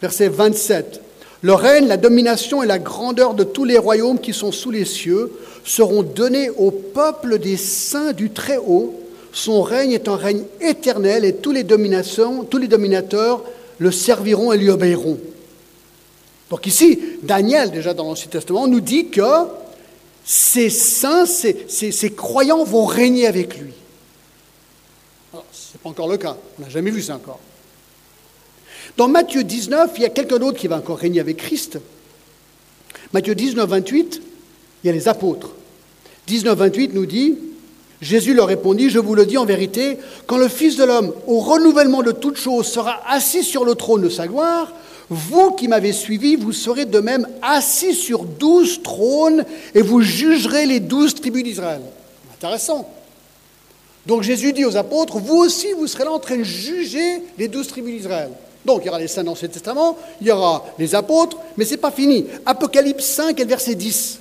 [0.00, 1.02] verset 27.
[1.42, 4.86] Le règne, la domination et la grandeur de tous les royaumes qui sont sous les
[4.86, 5.30] cieux
[5.64, 9.00] seront donnés au peuple des saints du Très-Haut.
[9.32, 13.42] Son règne est un règne éternel et tous les, tous les dominateurs
[13.78, 15.18] le serviront et lui obéiront.
[16.50, 19.22] Donc ici, Daniel, déjà dans l'Ancien Testament, nous dit que
[20.24, 23.72] ces saints, ces, croyants vont régner avec lui.
[25.32, 27.40] Ce n'est pas encore le cas, on n'a jamais vu ça encore.
[28.96, 31.78] Dans Matthieu 19, il y a quelqu'un d'autre qui va encore régner avec Christ.
[33.12, 34.22] Matthieu 19, 28,
[34.84, 35.50] il y a les apôtres.
[36.26, 37.36] 19, 28 nous dit,
[38.02, 41.40] Jésus leur répondit, je vous le dis en vérité, quand le Fils de l'homme, au
[41.40, 44.72] renouvellement de toutes choses, sera assis sur le trône de sa gloire,
[45.08, 49.44] vous qui m'avez suivi, vous serez de même assis sur douze trônes
[49.74, 51.80] et vous jugerez les douze tribus d'Israël.
[52.34, 52.88] Intéressant.
[54.06, 57.48] Donc Jésus dit aux apôtres, vous aussi, vous serez là en train de juger les
[57.48, 58.30] douze tribus d'Israël.
[58.66, 61.64] Donc il y aura les saints dans l'Ancien Testament, il y aura les apôtres, mais
[61.64, 62.26] ce n'est pas fini.
[62.44, 64.20] Apocalypse 5 et verset 10.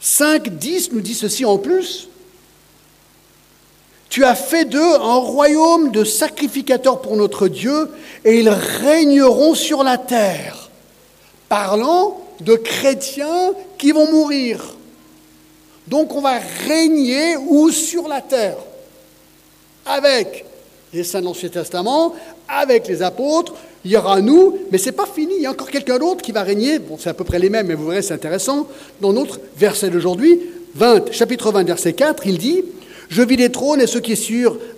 [0.00, 2.08] 5, 10 nous dit ceci en plus.
[4.08, 7.90] Tu as fait d'eux un royaume de sacrificateurs pour notre Dieu,
[8.24, 10.70] et ils régneront sur la terre,
[11.48, 14.74] parlant de chrétiens qui vont mourir.
[15.88, 17.70] Donc on va régner où?
[17.70, 18.58] Sur la terre
[19.84, 20.44] Avec
[20.92, 22.14] les saints de l'Ancien Testament,
[22.48, 25.50] avec les apôtres, il y aura nous, mais ce n'est pas fini, il y a
[25.50, 27.86] encore quelqu'un d'autre qui va régner, bon c'est à peu près les mêmes, mais vous
[27.86, 28.68] verrez c'est intéressant,
[29.00, 30.40] dans notre verset d'aujourd'hui,
[30.74, 32.64] 20, chapitre 20, verset 4, il dit,
[33.08, 34.12] Je vis les trônes et ceux qui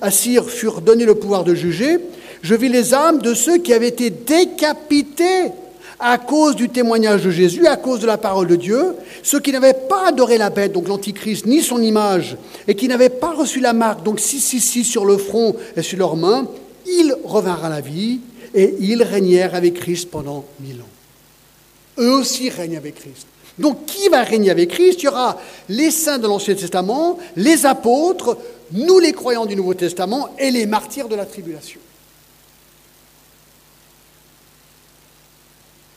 [0.00, 1.98] assirent furent donnés le pouvoir de juger,
[2.42, 5.52] je vis les âmes de ceux qui avaient été décapités
[6.00, 9.52] à cause du témoignage de Jésus, à cause de la parole de Dieu, ceux qui
[9.52, 13.60] n'avaient pas adoré la bête, donc l'Antichrist, ni son image, et qui n'avaient pas reçu
[13.60, 16.48] la marque, donc 666 sur le front et sur leurs mains,
[16.86, 18.20] ils revinrent à la vie
[18.54, 22.02] et ils régnèrent avec Christ pendant mille ans.
[22.02, 23.26] Eux aussi règnent avec Christ.
[23.58, 25.02] Donc qui va régner avec Christ?
[25.02, 28.38] Il y aura les saints de l'Ancien Testament, les apôtres,
[28.72, 31.80] nous les croyants du Nouveau Testament et les martyrs de la tribulation.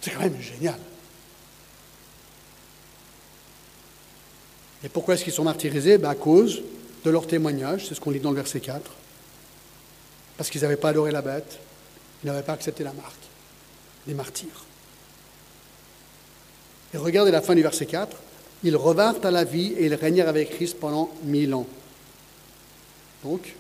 [0.04, 0.78] C'est quand même génial.
[4.84, 5.98] Et pourquoi est-ce qu'ils sont martyrisés?
[5.98, 6.62] Ben À cause
[7.06, 8.82] de leur témoignage, c'est ce qu'on lit dans le verset 4.
[10.36, 11.58] Parce qu'ils n'avaient pas adoré la bête,
[12.22, 13.16] ils n'avaient pas accepté la marque
[14.06, 14.66] des martyrs.
[16.94, 18.18] Et regardez la fin du verset 4.
[18.66, 21.68] Ils revinrent à la vie et ils régnèrent avec Christ pendant mille ans.
[23.24, 23.56] Donc,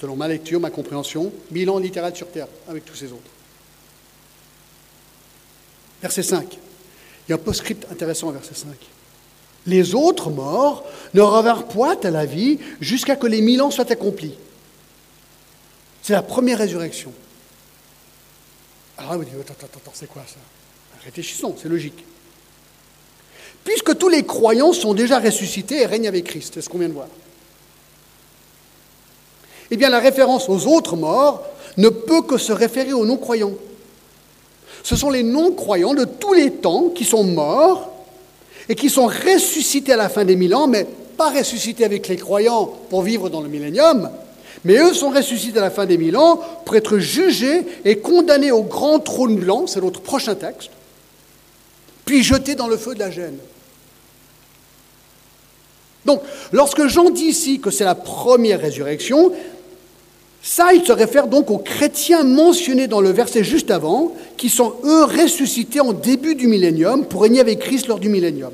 [0.00, 3.30] selon ma lecture, ma compréhension, mille ans littéral sur terre, avec tous ces autres.
[6.02, 6.58] Verset 5.
[7.26, 8.68] Il y a un post-script intéressant verset 5.
[9.66, 10.84] Les autres morts
[11.14, 14.34] ne revinrent point à la vie jusqu'à que les mille ans soient accomplis.
[16.02, 17.12] C'est la première résurrection.
[18.96, 20.38] Alors là, vous dites, attends, attends, attends, c'est quoi ça?
[21.04, 22.04] Réfléchissons, c'est logique.
[23.64, 26.88] Puisque tous les croyants sont déjà ressuscités et règnent avec Christ, c'est ce qu'on vient
[26.88, 27.08] de voir.
[29.70, 31.44] Eh bien, la référence aux autres morts
[31.76, 33.52] ne peut que se référer aux non-croyants.
[34.82, 37.92] Ce sont les non-croyants de tous les temps qui sont morts
[38.68, 40.86] et qui sont ressuscités à la fin des mille ans, mais
[41.16, 44.10] pas ressuscités avec les croyants pour vivre dans le millénium,
[44.64, 48.52] mais eux sont ressuscités à la fin des mille ans pour être jugés et condamnés
[48.52, 50.70] au grand trône blanc, c'est notre prochain texte,
[52.04, 53.38] puis jetés dans le feu de la gêne.
[56.04, 59.32] Donc, lorsque Jean dit ici que c'est la première résurrection,
[60.42, 64.74] ça, il se réfère donc aux chrétiens mentionnés dans le verset juste avant, qui sont
[64.84, 68.52] eux ressuscités en début du millénium pour régner avec Christ lors du millénium.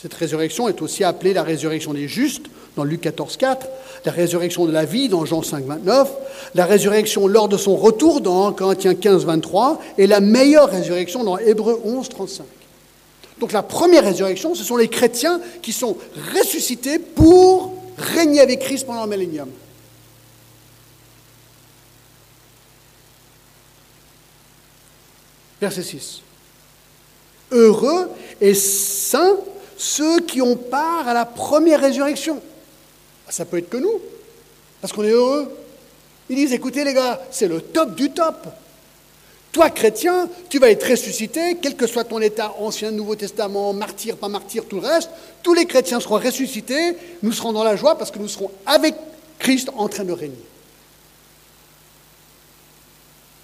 [0.00, 3.66] Cette résurrection est aussi appelée la résurrection des justes dans Luc 14, 4,
[4.04, 6.12] la résurrection de la vie dans Jean 5, 29,
[6.54, 11.38] la résurrection lors de son retour dans Corinthiens 15, 23, et la meilleure résurrection dans
[11.38, 12.44] Hébreux 11, 35.
[13.40, 15.96] Donc la première résurrection, ce sont les chrétiens qui sont
[16.36, 19.48] ressuscités pour régner avec Christ pendant le millénium.
[25.60, 26.20] Verset 6.
[27.50, 29.36] Heureux et saints
[29.76, 32.40] ceux qui ont part à la première résurrection.
[33.26, 34.00] Ah, ça peut être que nous,
[34.80, 35.50] parce qu'on est heureux.
[36.28, 38.46] Ils disent, écoutez les gars, c'est le top du top.
[39.52, 44.16] Toi, chrétien, tu vas être ressuscité, quel que soit ton état, Ancien, Nouveau Testament, martyr,
[44.16, 45.10] pas martyr, tout le reste.
[45.42, 48.94] Tous les chrétiens seront ressuscités, nous serons dans la joie parce que nous serons avec
[49.38, 50.34] Christ en train de régner.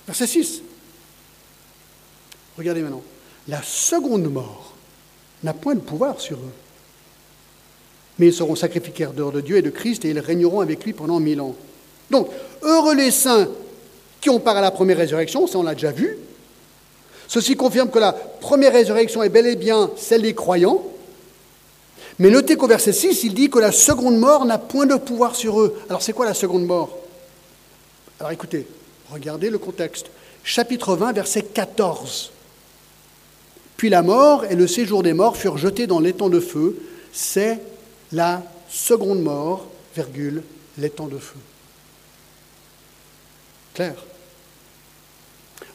[0.07, 0.63] Verset 6.
[2.61, 3.03] Regardez maintenant.
[3.49, 4.75] La seconde mort
[5.43, 6.53] n'a point de pouvoir sur eux.
[8.19, 10.93] Mais ils seront sacrificaires dehors de Dieu et de Christ et ils régneront avec lui
[10.93, 11.55] pendant mille ans.
[12.11, 12.29] Donc,
[12.61, 13.49] heureux les saints
[14.21, 16.19] qui ont part à la première résurrection, ça on l'a déjà vu.
[17.29, 20.85] Ceci confirme que la première résurrection est bel et bien celle des croyants.
[22.19, 25.35] Mais notez qu'au verset 6, il dit que la seconde mort n'a point de pouvoir
[25.35, 25.81] sur eux.
[25.89, 26.95] Alors c'est quoi la seconde mort?
[28.19, 28.67] Alors écoutez,
[29.11, 30.11] regardez le contexte.
[30.45, 32.33] Chapitre 20, verset 14.
[33.81, 36.77] Puis la mort et le séjour des morts furent jetés dans l'étang de feu.
[37.15, 37.59] C'est
[38.13, 40.43] la seconde mort, virgule,
[40.77, 41.39] l'étang de feu.
[43.73, 43.95] Clair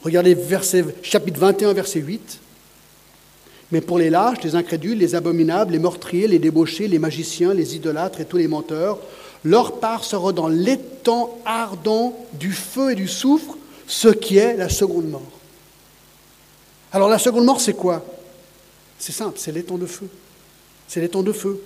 [0.03, 2.39] Regardez verset, chapitre 21, verset 8.
[3.71, 7.75] Mais pour les lâches, les incrédules, les abominables, les meurtriers, les débauchés, les magiciens, les
[7.75, 8.99] idolâtres et tous les menteurs,
[9.43, 14.69] leur part sera dans l'étang ardent du feu et du soufre, ce qui est la
[14.69, 15.34] seconde mort.
[16.95, 18.05] Alors la seconde mort, c'est quoi?
[18.97, 20.07] C'est simple, c'est l'étang de feu.
[20.87, 21.61] C'est l'étang de feu.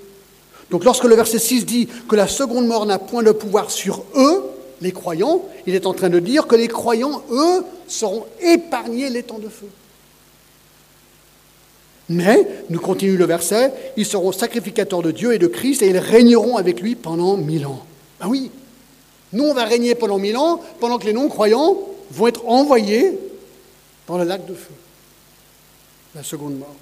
[0.72, 4.04] Donc lorsque le verset 6 dit que la seconde mort n'a point de pouvoir sur
[4.16, 4.44] eux,
[4.82, 9.38] les croyants, il est en train de dire que les croyants, eux, seront épargnés l'étang
[9.38, 9.68] de feu.
[12.10, 16.00] Mais, nous continue le verset, ils seront sacrificateurs de Dieu et de Christ et ils
[16.00, 17.86] régneront avec lui pendant mille ans.
[18.20, 18.50] Ben oui,
[19.34, 21.78] nous on va régner pendant mille ans, pendant que les non-croyants
[22.10, 23.20] vont être envoyés
[24.08, 24.74] dans le lac de feu
[26.16, 26.76] la seconde mort.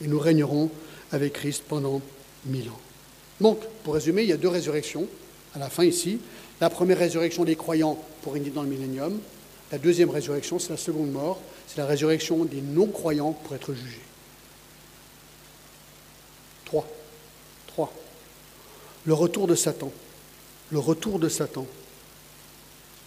[0.00, 0.70] Et nous régnerons
[1.12, 2.00] avec Christ pendant
[2.46, 2.80] mille ans.
[3.40, 5.06] Donc, pour résumer, il y a deux résurrections
[5.54, 6.20] à la fin ici.
[6.60, 9.20] La première résurrection des croyants pour régner dans le millénium.
[9.70, 11.40] La deuxième résurrection, c'est la seconde mort.
[11.66, 14.02] C'est la résurrection des non-croyants pour être jugés.
[16.64, 16.86] Trois.
[17.66, 17.92] Trois.
[19.04, 19.92] Le retour de Satan.
[20.70, 21.66] Le retour de Satan.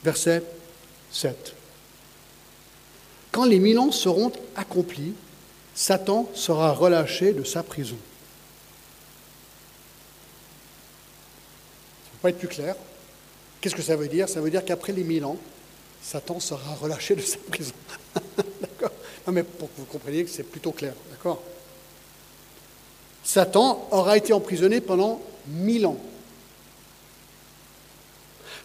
[0.04, 0.44] Verset
[1.12, 1.56] 7.
[3.32, 5.14] Quand les mille ans seront accomplis,
[5.74, 7.98] Satan sera relâché de sa prison.
[12.22, 12.76] Pas être plus clair.
[13.60, 14.28] Qu'est-ce que ça veut dire?
[14.30, 15.38] Ça veut dire qu'après les mille ans,
[16.04, 17.74] Satan sera relâché de sa prison.
[18.62, 18.92] d'accord?
[19.26, 20.94] Non, mais pour que vous compreniez que c'est plutôt clair.
[21.10, 21.42] D'accord?
[23.24, 25.98] Satan aura été emprisonné pendant mille ans.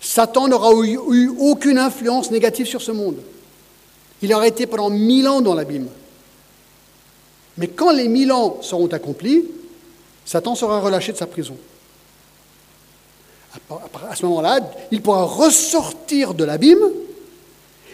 [0.00, 3.22] Satan n'aura eu aucune influence négative sur ce monde.
[4.22, 5.88] Il aura été pendant mille ans dans l'abîme.
[7.58, 9.44] Mais quand les mille ans seront accomplis,
[10.24, 11.56] Satan sera relâché de sa prison.
[14.10, 14.60] À ce moment-là,
[14.90, 16.84] il pourra ressortir de l'abîme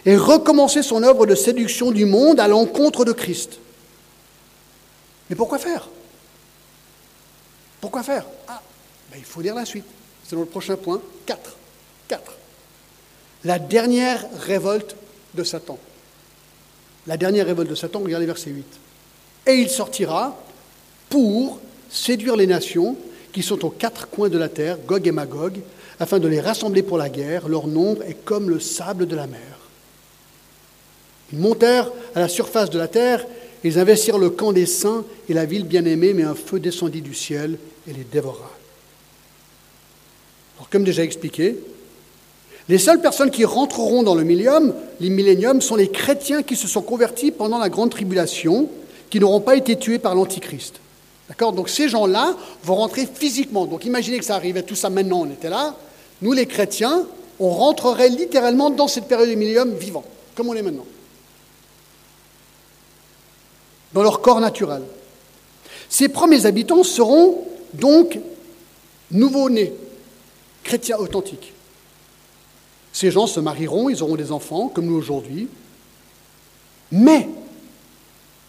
[0.04, 3.58] et recommencer son œuvre de séduction du monde à l'encontre de Christ.
[5.30, 5.88] Mais pourquoi faire?
[7.80, 8.24] Pourquoi faire?
[8.48, 8.60] Ah,
[9.10, 9.84] ben, il faut lire la suite.
[10.24, 11.56] c'est dans le prochain point, 4.
[12.08, 12.32] 4.
[13.44, 14.96] La dernière révolte
[15.34, 15.78] de Satan.
[17.06, 18.64] La dernière révolte de Satan, regardez verset 8.
[19.48, 20.40] Et il sortira
[21.08, 22.96] pour séduire les nations
[23.32, 25.58] qui sont aux quatre coins de la terre, Gog et Magog,
[25.98, 27.48] afin de les rassembler pour la guerre.
[27.48, 29.40] Leur nombre est comme le sable de la mer.
[31.32, 33.26] Ils montèrent à la surface de la terre,
[33.64, 37.14] ils investirent le camp des saints et la ville bien-aimée, mais un feu descendit du
[37.14, 38.50] ciel et les dévora.
[40.56, 41.56] Alors, comme déjà expliqué,
[42.68, 46.68] les seules personnes qui rentreront dans le millénium, les milléniums, sont les chrétiens qui se
[46.68, 48.68] sont convertis pendant la grande tribulation,
[49.10, 50.80] qui n'auront pas été tués par l'Antichrist.
[51.28, 51.52] D'accord?
[51.52, 53.66] Donc ces gens-là vont rentrer physiquement.
[53.66, 55.74] Donc imaginez que ça arrivait tout ça maintenant, on était là.
[56.22, 57.04] Nous, les chrétiens,
[57.40, 60.04] on rentrerait littéralement dans cette période du millénium vivant,
[60.36, 60.86] comme on est maintenant.
[63.92, 64.82] Dans leur corps naturel.
[65.88, 67.44] Ces premiers habitants seront
[67.74, 68.18] donc
[69.10, 69.74] nouveau-nés,
[70.62, 71.52] chrétiens authentiques.
[72.92, 75.48] Ces gens se marieront, ils auront des enfants, comme nous aujourd'hui,
[76.90, 77.28] mais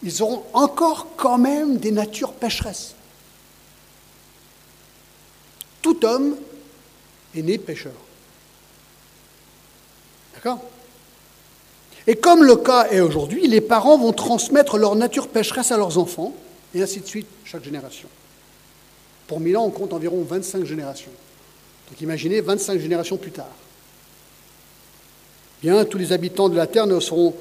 [0.03, 2.95] ils auront encore quand même des natures pécheresses.
[5.81, 6.35] Tout homme
[7.35, 7.93] est né pécheur.
[10.33, 10.59] D'accord?
[12.05, 15.97] Et comme le cas est aujourd'hui, les parents vont transmettre leur nature pécheresse à leurs
[15.97, 16.33] enfants,
[16.75, 18.09] et ainsi de suite, chaque génération.
[19.27, 21.11] Pour Milan, on compte environ 25 générations.
[21.89, 23.51] Donc imaginez 25 générations plus tard.
[25.63, 27.33] Bien, tous les habitants de la terre seront,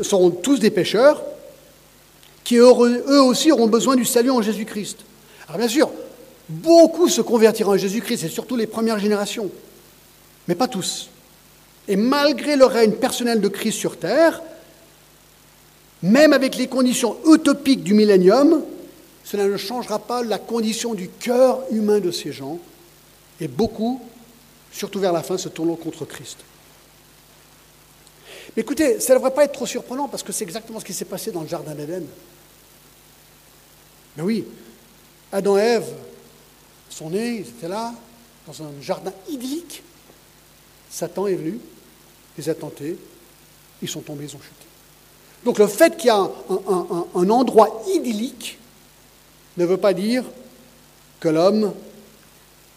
[0.00, 1.22] seront tous des pécheurs,
[2.42, 5.00] qui eux aussi auront besoin du salut en Jésus-Christ.
[5.46, 5.90] Alors bien sûr,
[6.48, 9.50] beaucoup se convertiront en Jésus-Christ, et surtout les premières générations,
[10.48, 11.10] mais pas tous.
[11.86, 14.40] Et malgré le règne personnel de Christ sur terre,
[16.02, 18.62] même avec les conditions utopiques du millénium,
[19.22, 22.58] cela ne changera pas la condition du cœur humain de ces gens,
[23.38, 24.00] et beaucoup,
[24.72, 26.38] surtout vers la fin, se tourneront contre Christ.
[28.56, 31.04] Écoutez, ça ne devrait pas être trop surprenant parce que c'est exactement ce qui s'est
[31.04, 32.04] passé dans le Jardin d'Éden.
[34.16, 34.46] Mais oui,
[35.30, 35.92] Adam et Ève
[36.88, 37.92] sont nés, ils étaient là,
[38.46, 39.82] dans un jardin idyllique.
[40.90, 41.60] Satan est venu,
[42.38, 42.96] les a tentés,
[43.82, 44.66] ils sont tombés, ils ont chuté.
[45.44, 48.58] Donc le fait qu'il y a un, endroit idyllique
[49.58, 50.24] ne veut pas dire
[51.20, 51.74] que l'homme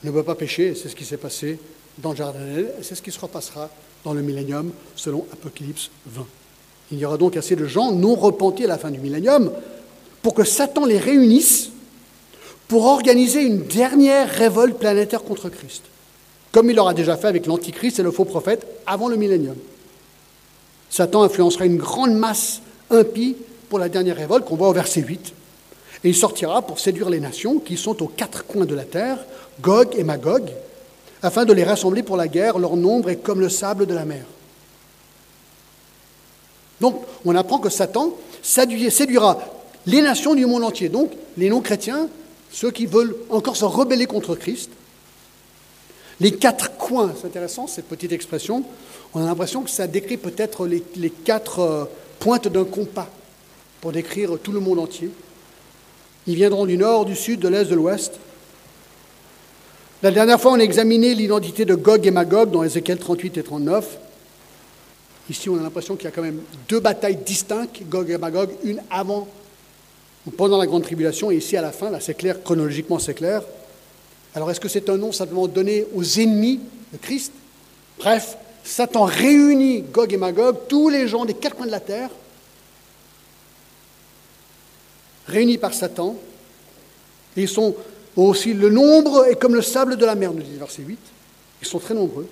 [0.03, 1.57] ne veut pas pécher, c'est ce qui s'est passé
[1.97, 3.69] dans le jardin d'Éden, c'est ce qui se repassera
[4.03, 6.25] dans le millénium, selon Apocalypse 20.
[6.91, 9.51] Il y aura donc assez de gens non repentis à la fin du millénium
[10.21, 11.69] pour que Satan les réunisse
[12.67, 15.83] pour organiser une dernière révolte planétaire contre Christ,
[16.51, 19.55] comme il l'aura déjà fait avec l'Antichrist et le faux prophète avant le millénium.
[20.89, 23.35] Satan influencera une grande masse impie
[23.69, 25.33] pour la dernière révolte qu'on voit au verset 8.
[26.03, 29.17] Et il sortira pour séduire les nations qui sont aux quatre coins de la terre,
[29.61, 30.49] Gog et Magog,
[31.21, 32.59] afin de les rassembler pour la guerre.
[32.59, 34.25] Leur nombre est comme le sable de la mer.
[36.81, 39.39] Donc, on apprend que Satan séduira
[39.85, 42.07] les nations du monde entier, donc les non-chrétiens,
[42.51, 44.69] ceux qui veulent encore se rebeller contre Christ.
[46.19, 48.63] Les quatre coins, c'est intéressant cette petite expression,
[49.13, 51.85] on a l'impression que ça décrit peut-être les, quatre euh,
[52.19, 53.09] pointes d'un compas
[53.81, 55.09] pour décrire tout le monde entier.
[56.27, 58.19] Ils viendront du nord, du sud, de l'est, de l'ouest.
[60.01, 63.43] La dernière fois, on a examiné l'identité de Gog et Magog dans Ézéchiel 38 et
[63.43, 63.97] 39.
[65.29, 66.39] Ici, on a l'impression qu'il y a quand même
[66.69, 69.27] deux batailles distinctes, Gog et Magog, une avant
[70.25, 73.13] ou pendant la grande tribulation, et ici à la fin, là c'est clair, chronologiquement c'est
[73.13, 73.41] clair.
[74.33, 76.61] Alors est-ce que c'est un nom simplement donné aux ennemis
[76.93, 77.33] de Christ?
[77.97, 82.09] Bref, Satan réunit Gog et Magog, tous les gens des quatre coins de la terre,
[85.27, 86.15] réunis par Satan,
[87.35, 87.75] et ils sont
[88.27, 90.97] aussi, le nombre est comme le sable de la mer, nous dit verset 8.
[91.61, 92.27] Ils sont très nombreux.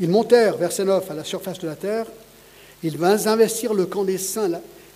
[0.00, 2.06] Ils montèrent, verset 9, à la surface de la terre.
[2.82, 4.50] Ils vinrent investir le camp des saints,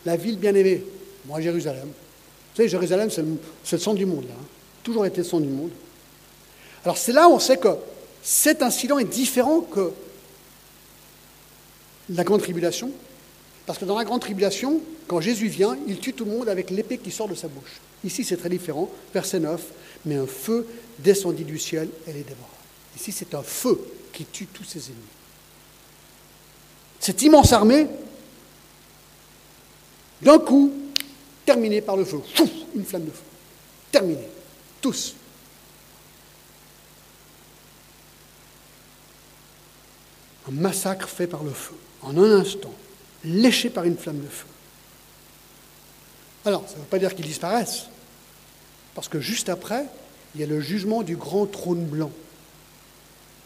[0.04, 0.84] la, ville bien-aimée,
[1.26, 1.86] moi Jérusalem.
[1.86, 4.34] Vous savez, Jérusalem, c'est le, centre du monde, là.
[4.38, 4.44] Hein.
[4.82, 5.70] Toujours été le centre du monde.
[6.84, 7.68] Alors c'est là où on sait que
[8.22, 9.92] cet incident est différent que
[12.10, 12.90] la grande tribulation.
[13.66, 16.70] Parce que dans la grande tribulation, quand Jésus vient, il tue tout le monde avec
[16.70, 17.80] l'épée qui sort de sa bouche.
[18.06, 18.88] Ici, c'est très différent.
[19.12, 19.60] Verset 9,
[20.04, 20.64] mais un feu
[21.00, 22.48] descendit du ciel et les dévora.
[22.94, 23.78] Ici, c'est un feu
[24.12, 25.02] qui tue tous ses ennemis.
[27.00, 27.88] Cette immense armée,
[30.22, 30.72] d'un coup,
[31.44, 32.20] terminée par le feu.
[32.76, 33.24] une flamme de feu.
[33.90, 34.28] Terminée.
[34.80, 35.16] Tous.
[40.48, 42.72] Un massacre fait par le feu, en un instant,
[43.24, 44.46] léché par une flamme de feu.
[46.44, 47.86] Alors, ça ne veut pas dire qu'ils disparaissent,
[48.96, 49.84] parce que juste après,
[50.34, 52.10] il y a le jugement du grand trône blanc.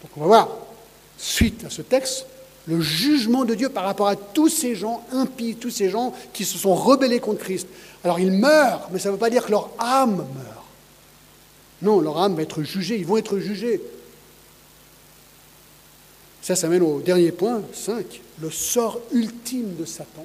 [0.01, 0.49] Donc on va voir,
[1.19, 2.25] suite à ce texte,
[2.67, 6.45] le jugement de Dieu par rapport à tous ces gens impies, tous ces gens qui
[6.45, 7.67] se sont rebellés contre Christ.
[8.05, 10.65] Alors ils meurent, mais ça ne veut pas dire que leur âme meurt.
[11.83, 13.83] Non, leur âme va être jugée, ils vont être jugés.
[16.43, 20.25] Ça, ça mène au dernier point, 5, le sort ultime de Satan.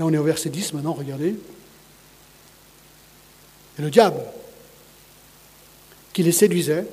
[0.00, 1.36] Là, on est au verset 10 maintenant, regardez.
[3.78, 4.20] Et le diable,
[6.12, 6.86] qui les séduisait,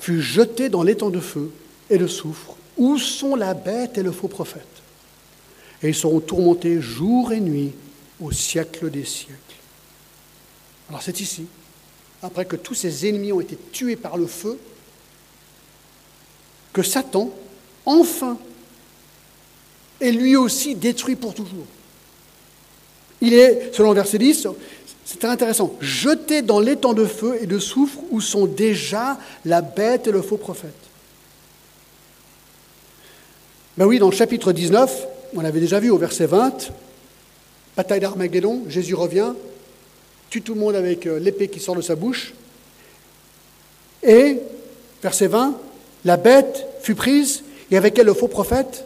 [0.00, 1.52] fut jeté dans l'étang de feu
[1.90, 4.62] et de soufre, où sont la bête et le faux prophète.
[5.82, 7.72] Et ils seront tourmentés jour et nuit
[8.20, 9.34] au siècle des siècles.
[10.88, 11.46] Alors c'est ici,
[12.22, 14.58] après que tous ses ennemis ont été tués par le feu,
[16.72, 17.30] que Satan,
[17.86, 18.38] enfin,
[20.00, 21.66] est lui aussi détruit pour toujours.
[23.20, 24.48] Il est, selon verset 10,
[25.10, 30.06] c'est intéressant, jeté dans l'étang de feu et de soufre où sont déjà la bête
[30.06, 30.74] et le faux prophète.
[33.78, 36.72] Ben oui, dans le chapitre 19, on l'avait déjà vu au verset 20,
[37.74, 39.32] bataille d'Armageddon, Jésus revient,
[40.28, 42.34] tue tout le monde avec euh, l'épée qui sort de sa bouche.
[44.02, 44.40] Et,
[45.02, 45.58] verset 20,
[46.04, 48.84] la bête fut prise, et avec elle le faux prophète,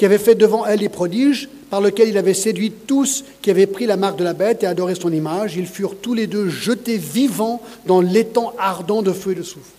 [0.00, 3.66] qui avait fait devant elle les prodiges, par lesquels il avait séduit tous qui avaient
[3.66, 5.56] pris la marque de la bête et adoré son image.
[5.56, 9.74] Ils furent tous les deux jetés vivants dans l'étang ardent de feu et de soufre.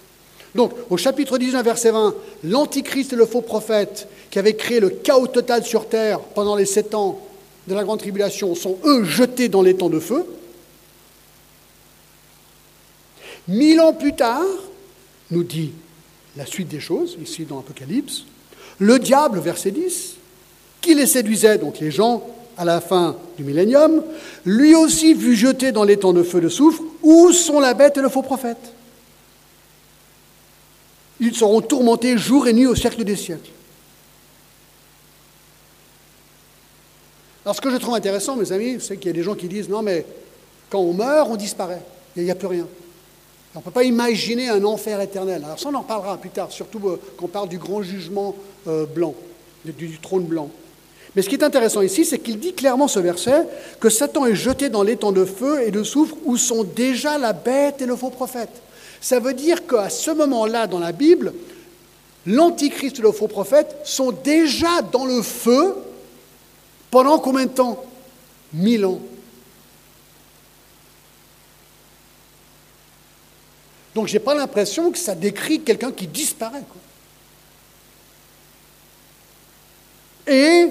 [0.53, 2.13] Donc, au chapitre 19, verset 20,
[2.43, 6.67] l'Antichrist et le faux prophète qui avaient créé le chaos total sur terre pendant les
[6.67, 7.19] sept ans
[7.67, 10.23] de la grande tribulation sont eux jetés dans l'étang de feu.
[13.47, 14.45] Mille ans plus tard,
[15.31, 15.71] nous dit
[16.37, 18.25] la suite des choses, ici dans l'Apocalypse,
[18.81, 20.15] le diable, verset 10,
[20.81, 22.27] qui les séduisait, donc les gens
[22.57, 24.03] à la fin du millénium,
[24.43, 28.01] lui aussi fut jeté dans l'étang de feu de soufre, où sont la bête et
[28.01, 28.73] le faux prophète.
[31.19, 33.51] Ils seront tourmentés jour et nuit au siècle des siècles.
[37.45, 39.47] Alors ce que je trouve intéressant, mes amis, c'est qu'il y a des gens qui
[39.47, 40.07] disent, non mais
[40.71, 41.83] quand on meurt, on disparaît,
[42.15, 42.67] il n'y a plus rien.
[43.53, 45.43] On ne peut pas imaginer un enfer éternel.
[45.43, 48.35] Alors ça, on en parlera plus tard, surtout euh, quand on parle du grand jugement
[48.67, 49.13] euh, blanc,
[49.65, 50.49] du, trône blanc.
[51.15, 53.45] Mais ce qui est intéressant ici, c'est qu'il dit clairement ce verset
[53.81, 57.33] que Satan est jeté dans l'étang de feu et de soufre où sont déjà la
[57.33, 58.61] bête et le faux prophète.
[59.01, 61.33] Ça veut dire qu'à ce moment-là dans la Bible,
[62.25, 65.75] l'antichrist et le faux prophète sont déjà dans le feu
[66.89, 67.83] pendant combien de temps?
[68.53, 68.99] Mille ans.
[73.95, 76.63] Donc je n'ai pas l'impression que ça décrit quelqu'un qui disparaît.
[80.27, 80.69] Et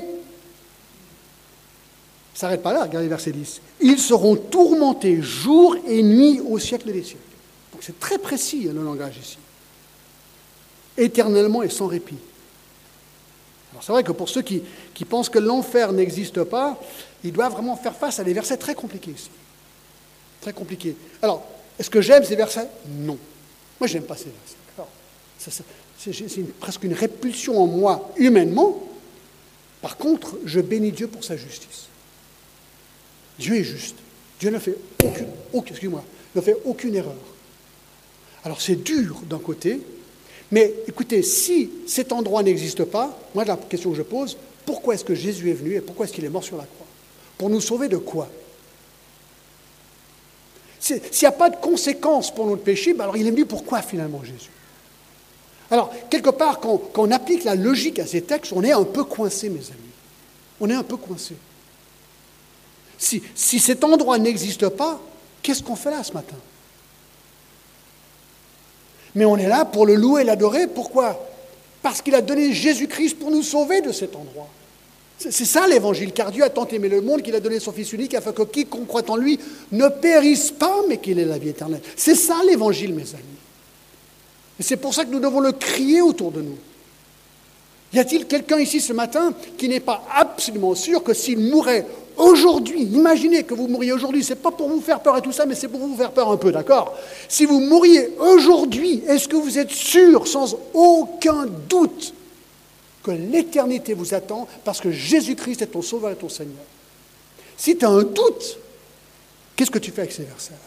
[2.32, 3.60] ça s'arrête pas là, regardez verset 10.
[3.80, 7.24] Ils seront tourmentés jour et nuit au siècle des siècles.
[7.80, 9.38] C'est très précis hein, le langage ici.
[10.96, 12.18] Éternellement et sans répit.
[13.72, 14.62] Alors c'est vrai que pour ceux qui,
[14.94, 16.78] qui pensent que l'enfer n'existe pas,
[17.22, 19.30] ils doivent vraiment faire face à des versets très compliqués ici.
[20.40, 20.96] Très compliqués.
[21.22, 21.46] Alors,
[21.80, 22.68] est-ce que j'aime ces versets?
[22.98, 23.16] Non.
[23.80, 25.62] Moi, je n'aime pas ces versets.
[25.98, 28.86] C'est presque une répulsion en moi, humainement.
[29.80, 31.88] Par contre, je bénis Dieu pour sa justice.
[33.38, 33.96] Dieu est juste.
[34.38, 34.76] Dieu ne fait
[35.52, 36.00] aucune,
[36.34, 37.16] ne fait aucune erreur.
[38.44, 39.80] Alors c'est dur d'un côté,
[40.50, 45.04] mais écoutez, si cet endroit n'existe pas, moi la question que je pose, pourquoi est-ce
[45.04, 46.86] que Jésus est venu et pourquoi est-ce qu'il est mort sur la croix?
[47.38, 48.30] Pour nous sauver de quoi?
[50.80, 53.82] S'il n'y a pas de conséquences pour notre péché, ben alors il est venu pourquoi
[53.82, 54.50] finalement Jésus?
[55.70, 59.04] Alors, quelque part, quand, on applique la logique à ces textes, on est un peu
[59.04, 59.92] coincé, mes amis.
[60.58, 61.36] On est un peu coincé.
[62.98, 65.00] Si, si cet endroit n'existe pas,
[65.42, 66.36] qu'est-ce qu'on fait là ce matin?
[69.14, 70.66] Mais on est là pour le louer et l'adorer.
[70.66, 71.24] Pourquoi?
[71.82, 74.48] Parce qu'il a donné Jésus-Christ pour nous sauver de cet endroit.
[75.28, 77.92] C'est ça l'évangile, car Dieu a tant aimé le monde qu'il a donné son Fils
[77.92, 79.38] unique afin que quiconque croit en lui
[79.70, 81.82] ne périsse pas, mais qu'il ait la vie éternelle.
[81.94, 83.38] C'est ça l'évangile, mes amis.
[84.58, 86.56] Et c'est pour ça que nous devons le crier autour de nous.
[87.92, 92.84] Y a-t-il quelqu'un ici ce matin qui n'est pas absolument sûr que s'il mourait aujourd'hui,
[92.84, 95.54] imaginez que vous mouriez aujourd'hui, c'est pas pour vous faire peur et tout ça, mais
[95.54, 96.96] c'est pour vous faire peur un peu, d'accord?
[97.28, 102.14] Si vous mouriez aujourd'hui, est-ce que vous êtes sûr, sans aucun doute,
[103.02, 106.64] que l'éternité vous attend parce que Jésus-Christ est ton sauveur et ton Seigneur.
[107.56, 108.58] Si tu as un doute,
[109.56, 110.58] qu'est-ce que tu fais avec ces versets-là?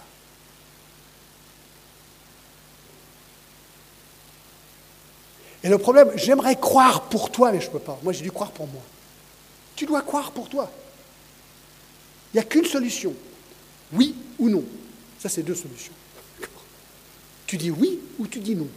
[5.63, 7.97] Et le problème, j'aimerais croire pour toi, mais je ne peux pas.
[8.03, 8.81] Moi, j'ai dû croire pour moi.
[9.75, 10.69] Tu dois croire pour toi.
[12.33, 13.13] Il n'y a qu'une solution.
[13.93, 14.63] Oui ou non.
[15.19, 15.93] Ça, c'est deux solutions.
[17.47, 18.67] Tu dis oui ou tu dis non.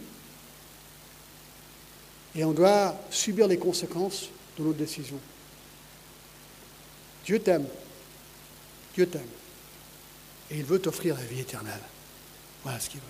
[2.37, 5.19] Et on doit subir les conséquences de nos décisions.
[7.25, 7.65] Dieu t'aime.
[8.93, 9.27] Dieu t'aime.
[10.51, 11.81] Et il veut t'offrir la vie éternelle.
[12.63, 13.05] Voilà ce qu'il veut.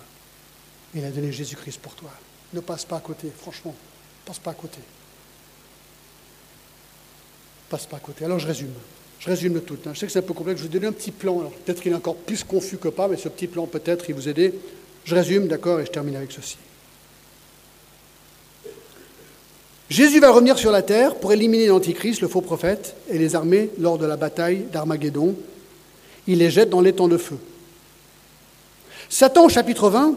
[0.94, 2.10] Il a donné Jésus-Christ pour toi.
[2.54, 3.74] Ne passe pas à côté, franchement.
[4.22, 4.78] Ne passe pas à côté.
[7.68, 8.24] Passe pas à côté.
[8.24, 8.72] Alors je résume.
[9.20, 9.78] Je résume le tout.
[9.84, 9.90] Hein.
[9.92, 10.60] Je sais que c'est un peu complexe.
[10.60, 11.52] Je vous donner un petit plan.
[11.66, 14.28] Peut-être qu'il est encore plus confus que pas, mais ce petit plan, peut-être, il vous
[14.28, 14.54] aider.
[15.04, 16.56] Je résume, d'accord, et je termine avec ceci.
[19.90, 23.70] Jésus va revenir sur la terre pour éliminer l'Antichrist, le faux prophète, et les armées
[23.78, 25.34] lors de la bataille d'Armageddon.
[26.26, 27.38] Il les jette dans l'étang de feu.
[29.08, 30.14] Satan, au chapitre 20,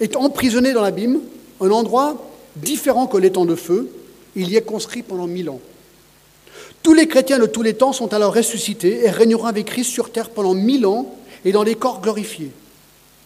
[0.00, 1.20] est emprisonné dans l'abîme,
[1.60, 2.16] un endroit
[2.56, 3.88] différent que l'étang de feu.
[4.34, 5.60] Il y est conscrit pendant mille ans.
[6.82, 10.10] Tous les chrétiens de tous les temps sont alors ressuscités et régneront avec Christ sur
[10.10, 12.50] terre pendant mille ans et dans les corps glorifiés.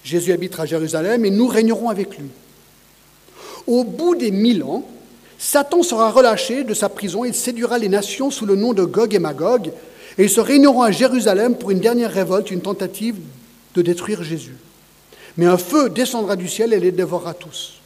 [0.05, 2.28] Jésus habitera Jérusalem et nous régnerons avec lui.
[3.66, 4.85] Au bout des mille ans,
[5.43, 9.14] Satan sera relâché de sa prison et séduira les nations sous le nom de Gog
[9.14, 9.72] et Magog,
[10.18, 13.16] et ils se réuniront à Jérusalem pour une dernière révolte, une tentative
[13.74, 14.57] de détruire Jésus.
[15.38, 17.80] Mais un feu descendra du ciel et les dévorera tous.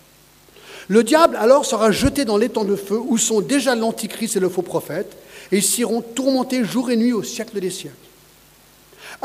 [0.88, 4.48] Le diable alors sera jeté dans l'étang de feu où sont déjà l'Antichrist et le
[4.48, 5.16] faux prophète,
[5.52, 7.94] et ils s'iront tourmentés jour et nuit au siècle des siècles.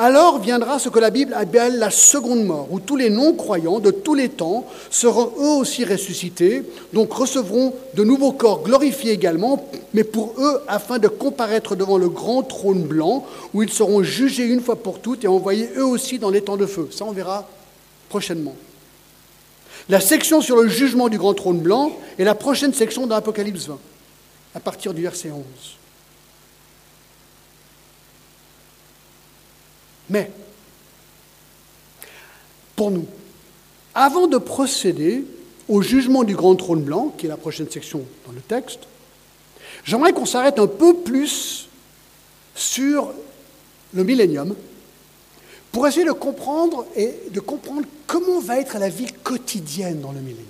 [0.02, 3.92] Alors viendra ce que la Bible appelle la seconde mort, où tous les non-croyants de
[3.92, 10.06] tous les temps seront eux aussi ressuscités, donc recevront de nouveaux corps glorifiés également, mais
[10.06, 14.62] pour eux afin de comparaître devant le grand trône blanc, où ils seront jugés une
[14.62, 16.88] fois pour toutes et envoyés eux aussi dans les temps de feu.
[16.92, 17.46] Ça, on verra
[18.08, 18.56] prochainement.
[19.90, 23.68] La section sur le jugement du grand trône blanc est la prochaine section de l'Apocalypse
[23.68, 23.78] 20,
[24.56, 25.44] à partir du verset 11.
[30.10, 30.32] Mais,
[32.76, 33.06] pour nous,
[33.94, 35.24] avant de procéder
[35.68, 38.80] au jugement du grand trône blanc, qui est la prochaine section dans le texte,
[39.84, 41.68] j'aimerais qu'on s'arrête un peu plus
[42.56, 43.12] sur
[43.94, 44.56] le millénium
[45.72, 50.20] pour essayer de comprendre et de comprendre comment va être la vie quotidienne dans le
[50.20, 50.46] millénium.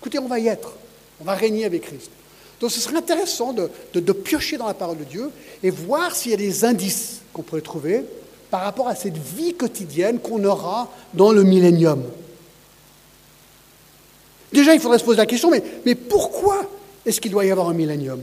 [0.00, 0.72] Écoutez, on va y être,
[1.20, 2.10] on va régner avec Christ.
[2.60, 5.30] Donc ce serait intéressant de, de piocher dans la parole de Dieu
[5.62, 8.04] et voir s'il y a des indices qu'on pourrait trouver
[8.50, 12.02] par rapport à cette vie quotidienne qu'on aura dans le millénium.
[14.52, 16.64] Déjà, il faudrait se poser la question, mais, pourquoi
[17.04, 18.20] est-ce qu'il doit y avoir un millénium?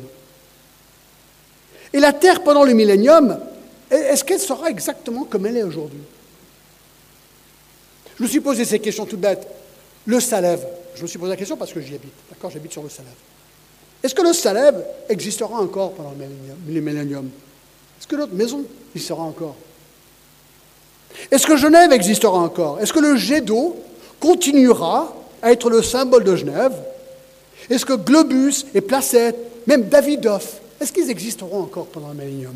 [1.93, 3.39] Et la Terre pendant le millénium,
[3.91, 6.01] est-ce qu'elle sera exactement comme elle est aujourd'hui?
[8.17, 9.47] Je me suis posé ces questions toutes bêtes.
[10.05, 10.65] Le Salève,
[10.95, 13.13] je me suis posé la question parce que j'y habite, d'accord J'habite sur le Salève.
[14.01, 16.13] Est-ce que le Salève existera encore pendant
[16.67, 17.30] le millénium?
[17.99, 18.63] Est-ce que notre maison
[18.93, 19.55] y sera encore?
[21.32, 22.80] Est-ce que Genève existera encore?
[22.80, 23.78] Est-ce que le jet d'eau
[24.20, 26.74] continuera à être le symbole de Genève?
[27.70, 29.38] Est-ce que Globus et Placette,
[29.68, 32.55] même Davidoff, est-ce qu'ils existeront encore pendant le millénium?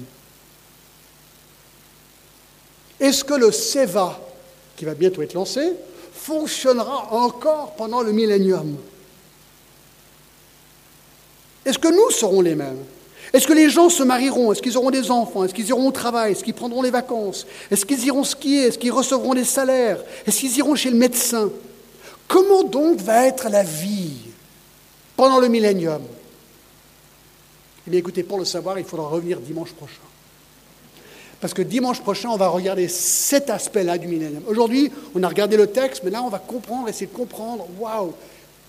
[2.99, 4.19] Est-ce que le SEVA,
[4.75, 5.73] qui va bientôt être lancé,
[6.13, 8.77] fonctionnera encore pendant le millénium?
[11.65, 12.83] Est-ce que nous serons les mêmes?
[13.31, 14.51] Est-ce que les gens se marieront?
[14.51, 15.43] Est-ce qu'ils auront des enfants?
[15.43, 16.31] Est-ce qu'ils iront au travail?
[16.31, 17.45] Est-ce qu'ils prendront les vacances?
[17.69, 18.63] Est-ce qu'ils iront skier?
[18.67, 19.99] Est-ce qu'ils recevront des salaires?
[20.25, 21.51] Est-ce qu'ils iront chez le médecin?
[22.27, 24.17] Comment donc va être la vie
[25.15, 26.01] pendant le millénium?
[27.87, 30.01] Eh bien écoutez, pour le savoir, il faudra revenir dimanche prochain.
[31.39, 34.43] Parce que dimanche prochain, on va regarder cet aspect-là du millénium.
[34.47, 38.13] Aujourd'hui, on a regardé le texte, mais là, on va comprendre, essayer de comprendre, waouh,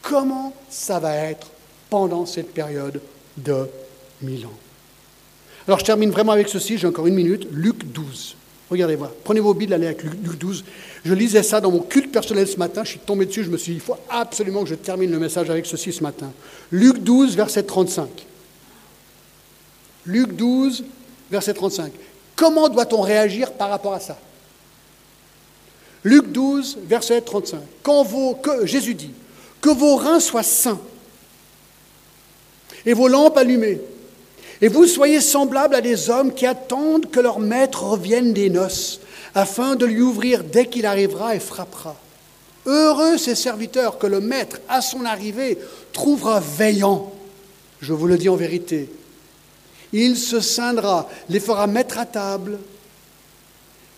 [0.02, 1.48] comment ça va être
[1.88, 3.00] pendant cette période
[3.36, 3.68] de
[4.22, 4.58] mille ans.
[5.66, 8.36] Alors je termine vraiment avec ceci, j'ai encore une minute, Luc 12.
[8.70, 10.64] Regardez-moi, prenez vos Bibles, allez avec Luc 12.
[11.04, 13.56] Je lisais ça dans mon culte personnel ce matin, je suis tombé dessus, je me
[13.56, 16.32] suis dit, il faut absolument que je termine le message avec ceci ce matin.
[16.70, 18.08] Luc 12, verset 35.
[20.06, 20.84] Luc 12,
[21.30, 21.92] verset 35.
[22.36, 24.18] Comment doit-on réagir par rapport à ça?
[26.04, 27.60] Luc 12, verset 35.
[27.82, 29.12] Quand vos, que, Jésus dit,
[29.60, 30.80] que vos reins soient sains
[32.86, 33.80] et vos lampes allumées,
[34.62, 39.00] et vous soyez semblables à des hommes qui attendent que leur maître revienne des noces,
[39.34, 41.96] afin de lui ouvrir dès qu'il arrivera et frappera.
[42.66, 45.58] Heureux ces serviteurs que le maître, à son arrivée,
[45.92, 47.12] trouvera veillant.
[47.80, 48.90] Je vous le dis en vérité.
[49.92, 52.58] Il se scindra, les fera mettre à table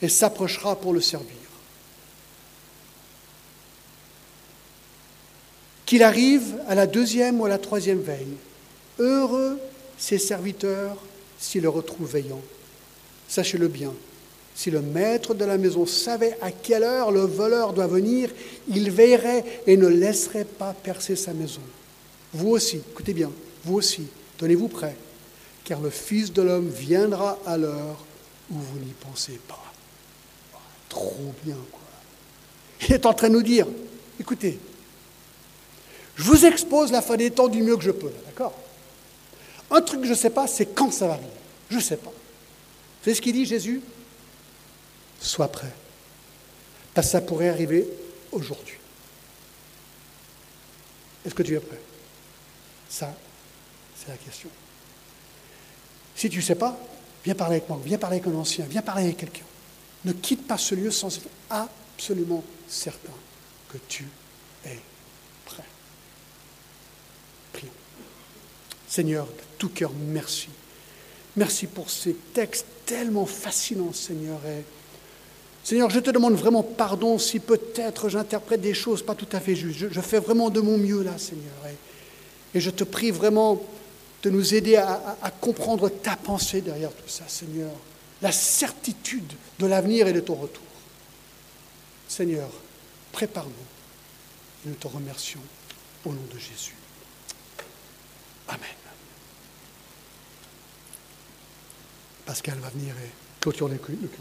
[0.01, 1.27] et s'approchera pour le servir.
[5.85, 8.37] Qu'il arrive à la deuxième ou à la troisième veille,
[8.99, 9.59] heureux
[10.03, 10.97] ses serviteurs
[11.39, 12.41] s'ils le retrouvent veillant.
[13.29, 13.95] Sachez-le bien,
[14.53, 18.29] si le maître de la maison savait à quelle heure le voleur doit venir,
[18.69, 21.61] il veillerait et ne laisserait pas percer sa maison.
[22.35, 23.31] Vous aussi, écoutez bien,
[23.65, 24.97] vous aussi, tenez-vous prêts,
[25.63, 28.05] car le Fils de l'homme viendra à l'heure
[28.51, 29.73] où vous n'y pensez pas.
[30.89, 31.81] Trop bien, quoi.
[32.89, 33.69] Il est en train de nous dire,
[34.19, 34.59] écoutez,
[36.17, 38.53] je vous expose la fin des temps du mieux que je peux, d'accord?
[39.73, 41.31] Un truc que je ne sais pas, c'est quand ça va arriver.
[41.71, 42.13] Je ne sais pas.
[43.03, 43.81] Savez ce qu'il dit Jésus
[45.19, 45.73] Sois prêt.
[46.95, 47.89] Parce que ça pourrait arriver
[48.33, 48.77] aujourd'hui.
[51.25, 51.81] Est-ce que tu es prêt?
[52.89, 53.15] Ça,
[53.97, 54.51] c'est la question.
[56.17, 56.77] Si tu ne sais pas,
[57.25, 59.45] viens parler avec moi, viens parler avec un ancien, viens parler avec quelqu'un.
[60.05, 63.13] Ne quitte pas ce lieu sans être absolument certain
[63.69, 64.07] que tu
[64.67, 64.79] es
[65.45, 65.65] prêt.
[67.53, 67.71] Prions.
[68.89, 69.29] Seigneur,
[69.63, 70.49] tout cœur, merci.
[71.37, 74.41] Merci pour ces textes tellement fascinants, Seigneur.
[75.63, 79.55] Seigneur, je te demande vraiment pardon si peut-être j'interprète des choses pas tout à fait
[79.55, 79.87] justes.
[79.93, 81.55] Je, fais vraiment de mon mieux là, Seigneur.
[82.53, 83.63] Et, je te prie vraiment
[84.25, 87.71] de nous aider à, à, comprendre ta pensée derrière tout ça, Seigneur.
[88.21, 90.65] La certitude de l'avenir et de ton retour.
[92.09, 92.51] Seigneur,
[93.13, 93.53] prépare-nous.
[94.67, 95.41] Nous te remercions
[96.05, 96.75] au nom de Jésus.
[98.49, 98.82] Amen.
[102.27, 103.11] Pascal va venir et
[103.41, 104.19] clôturer le culte.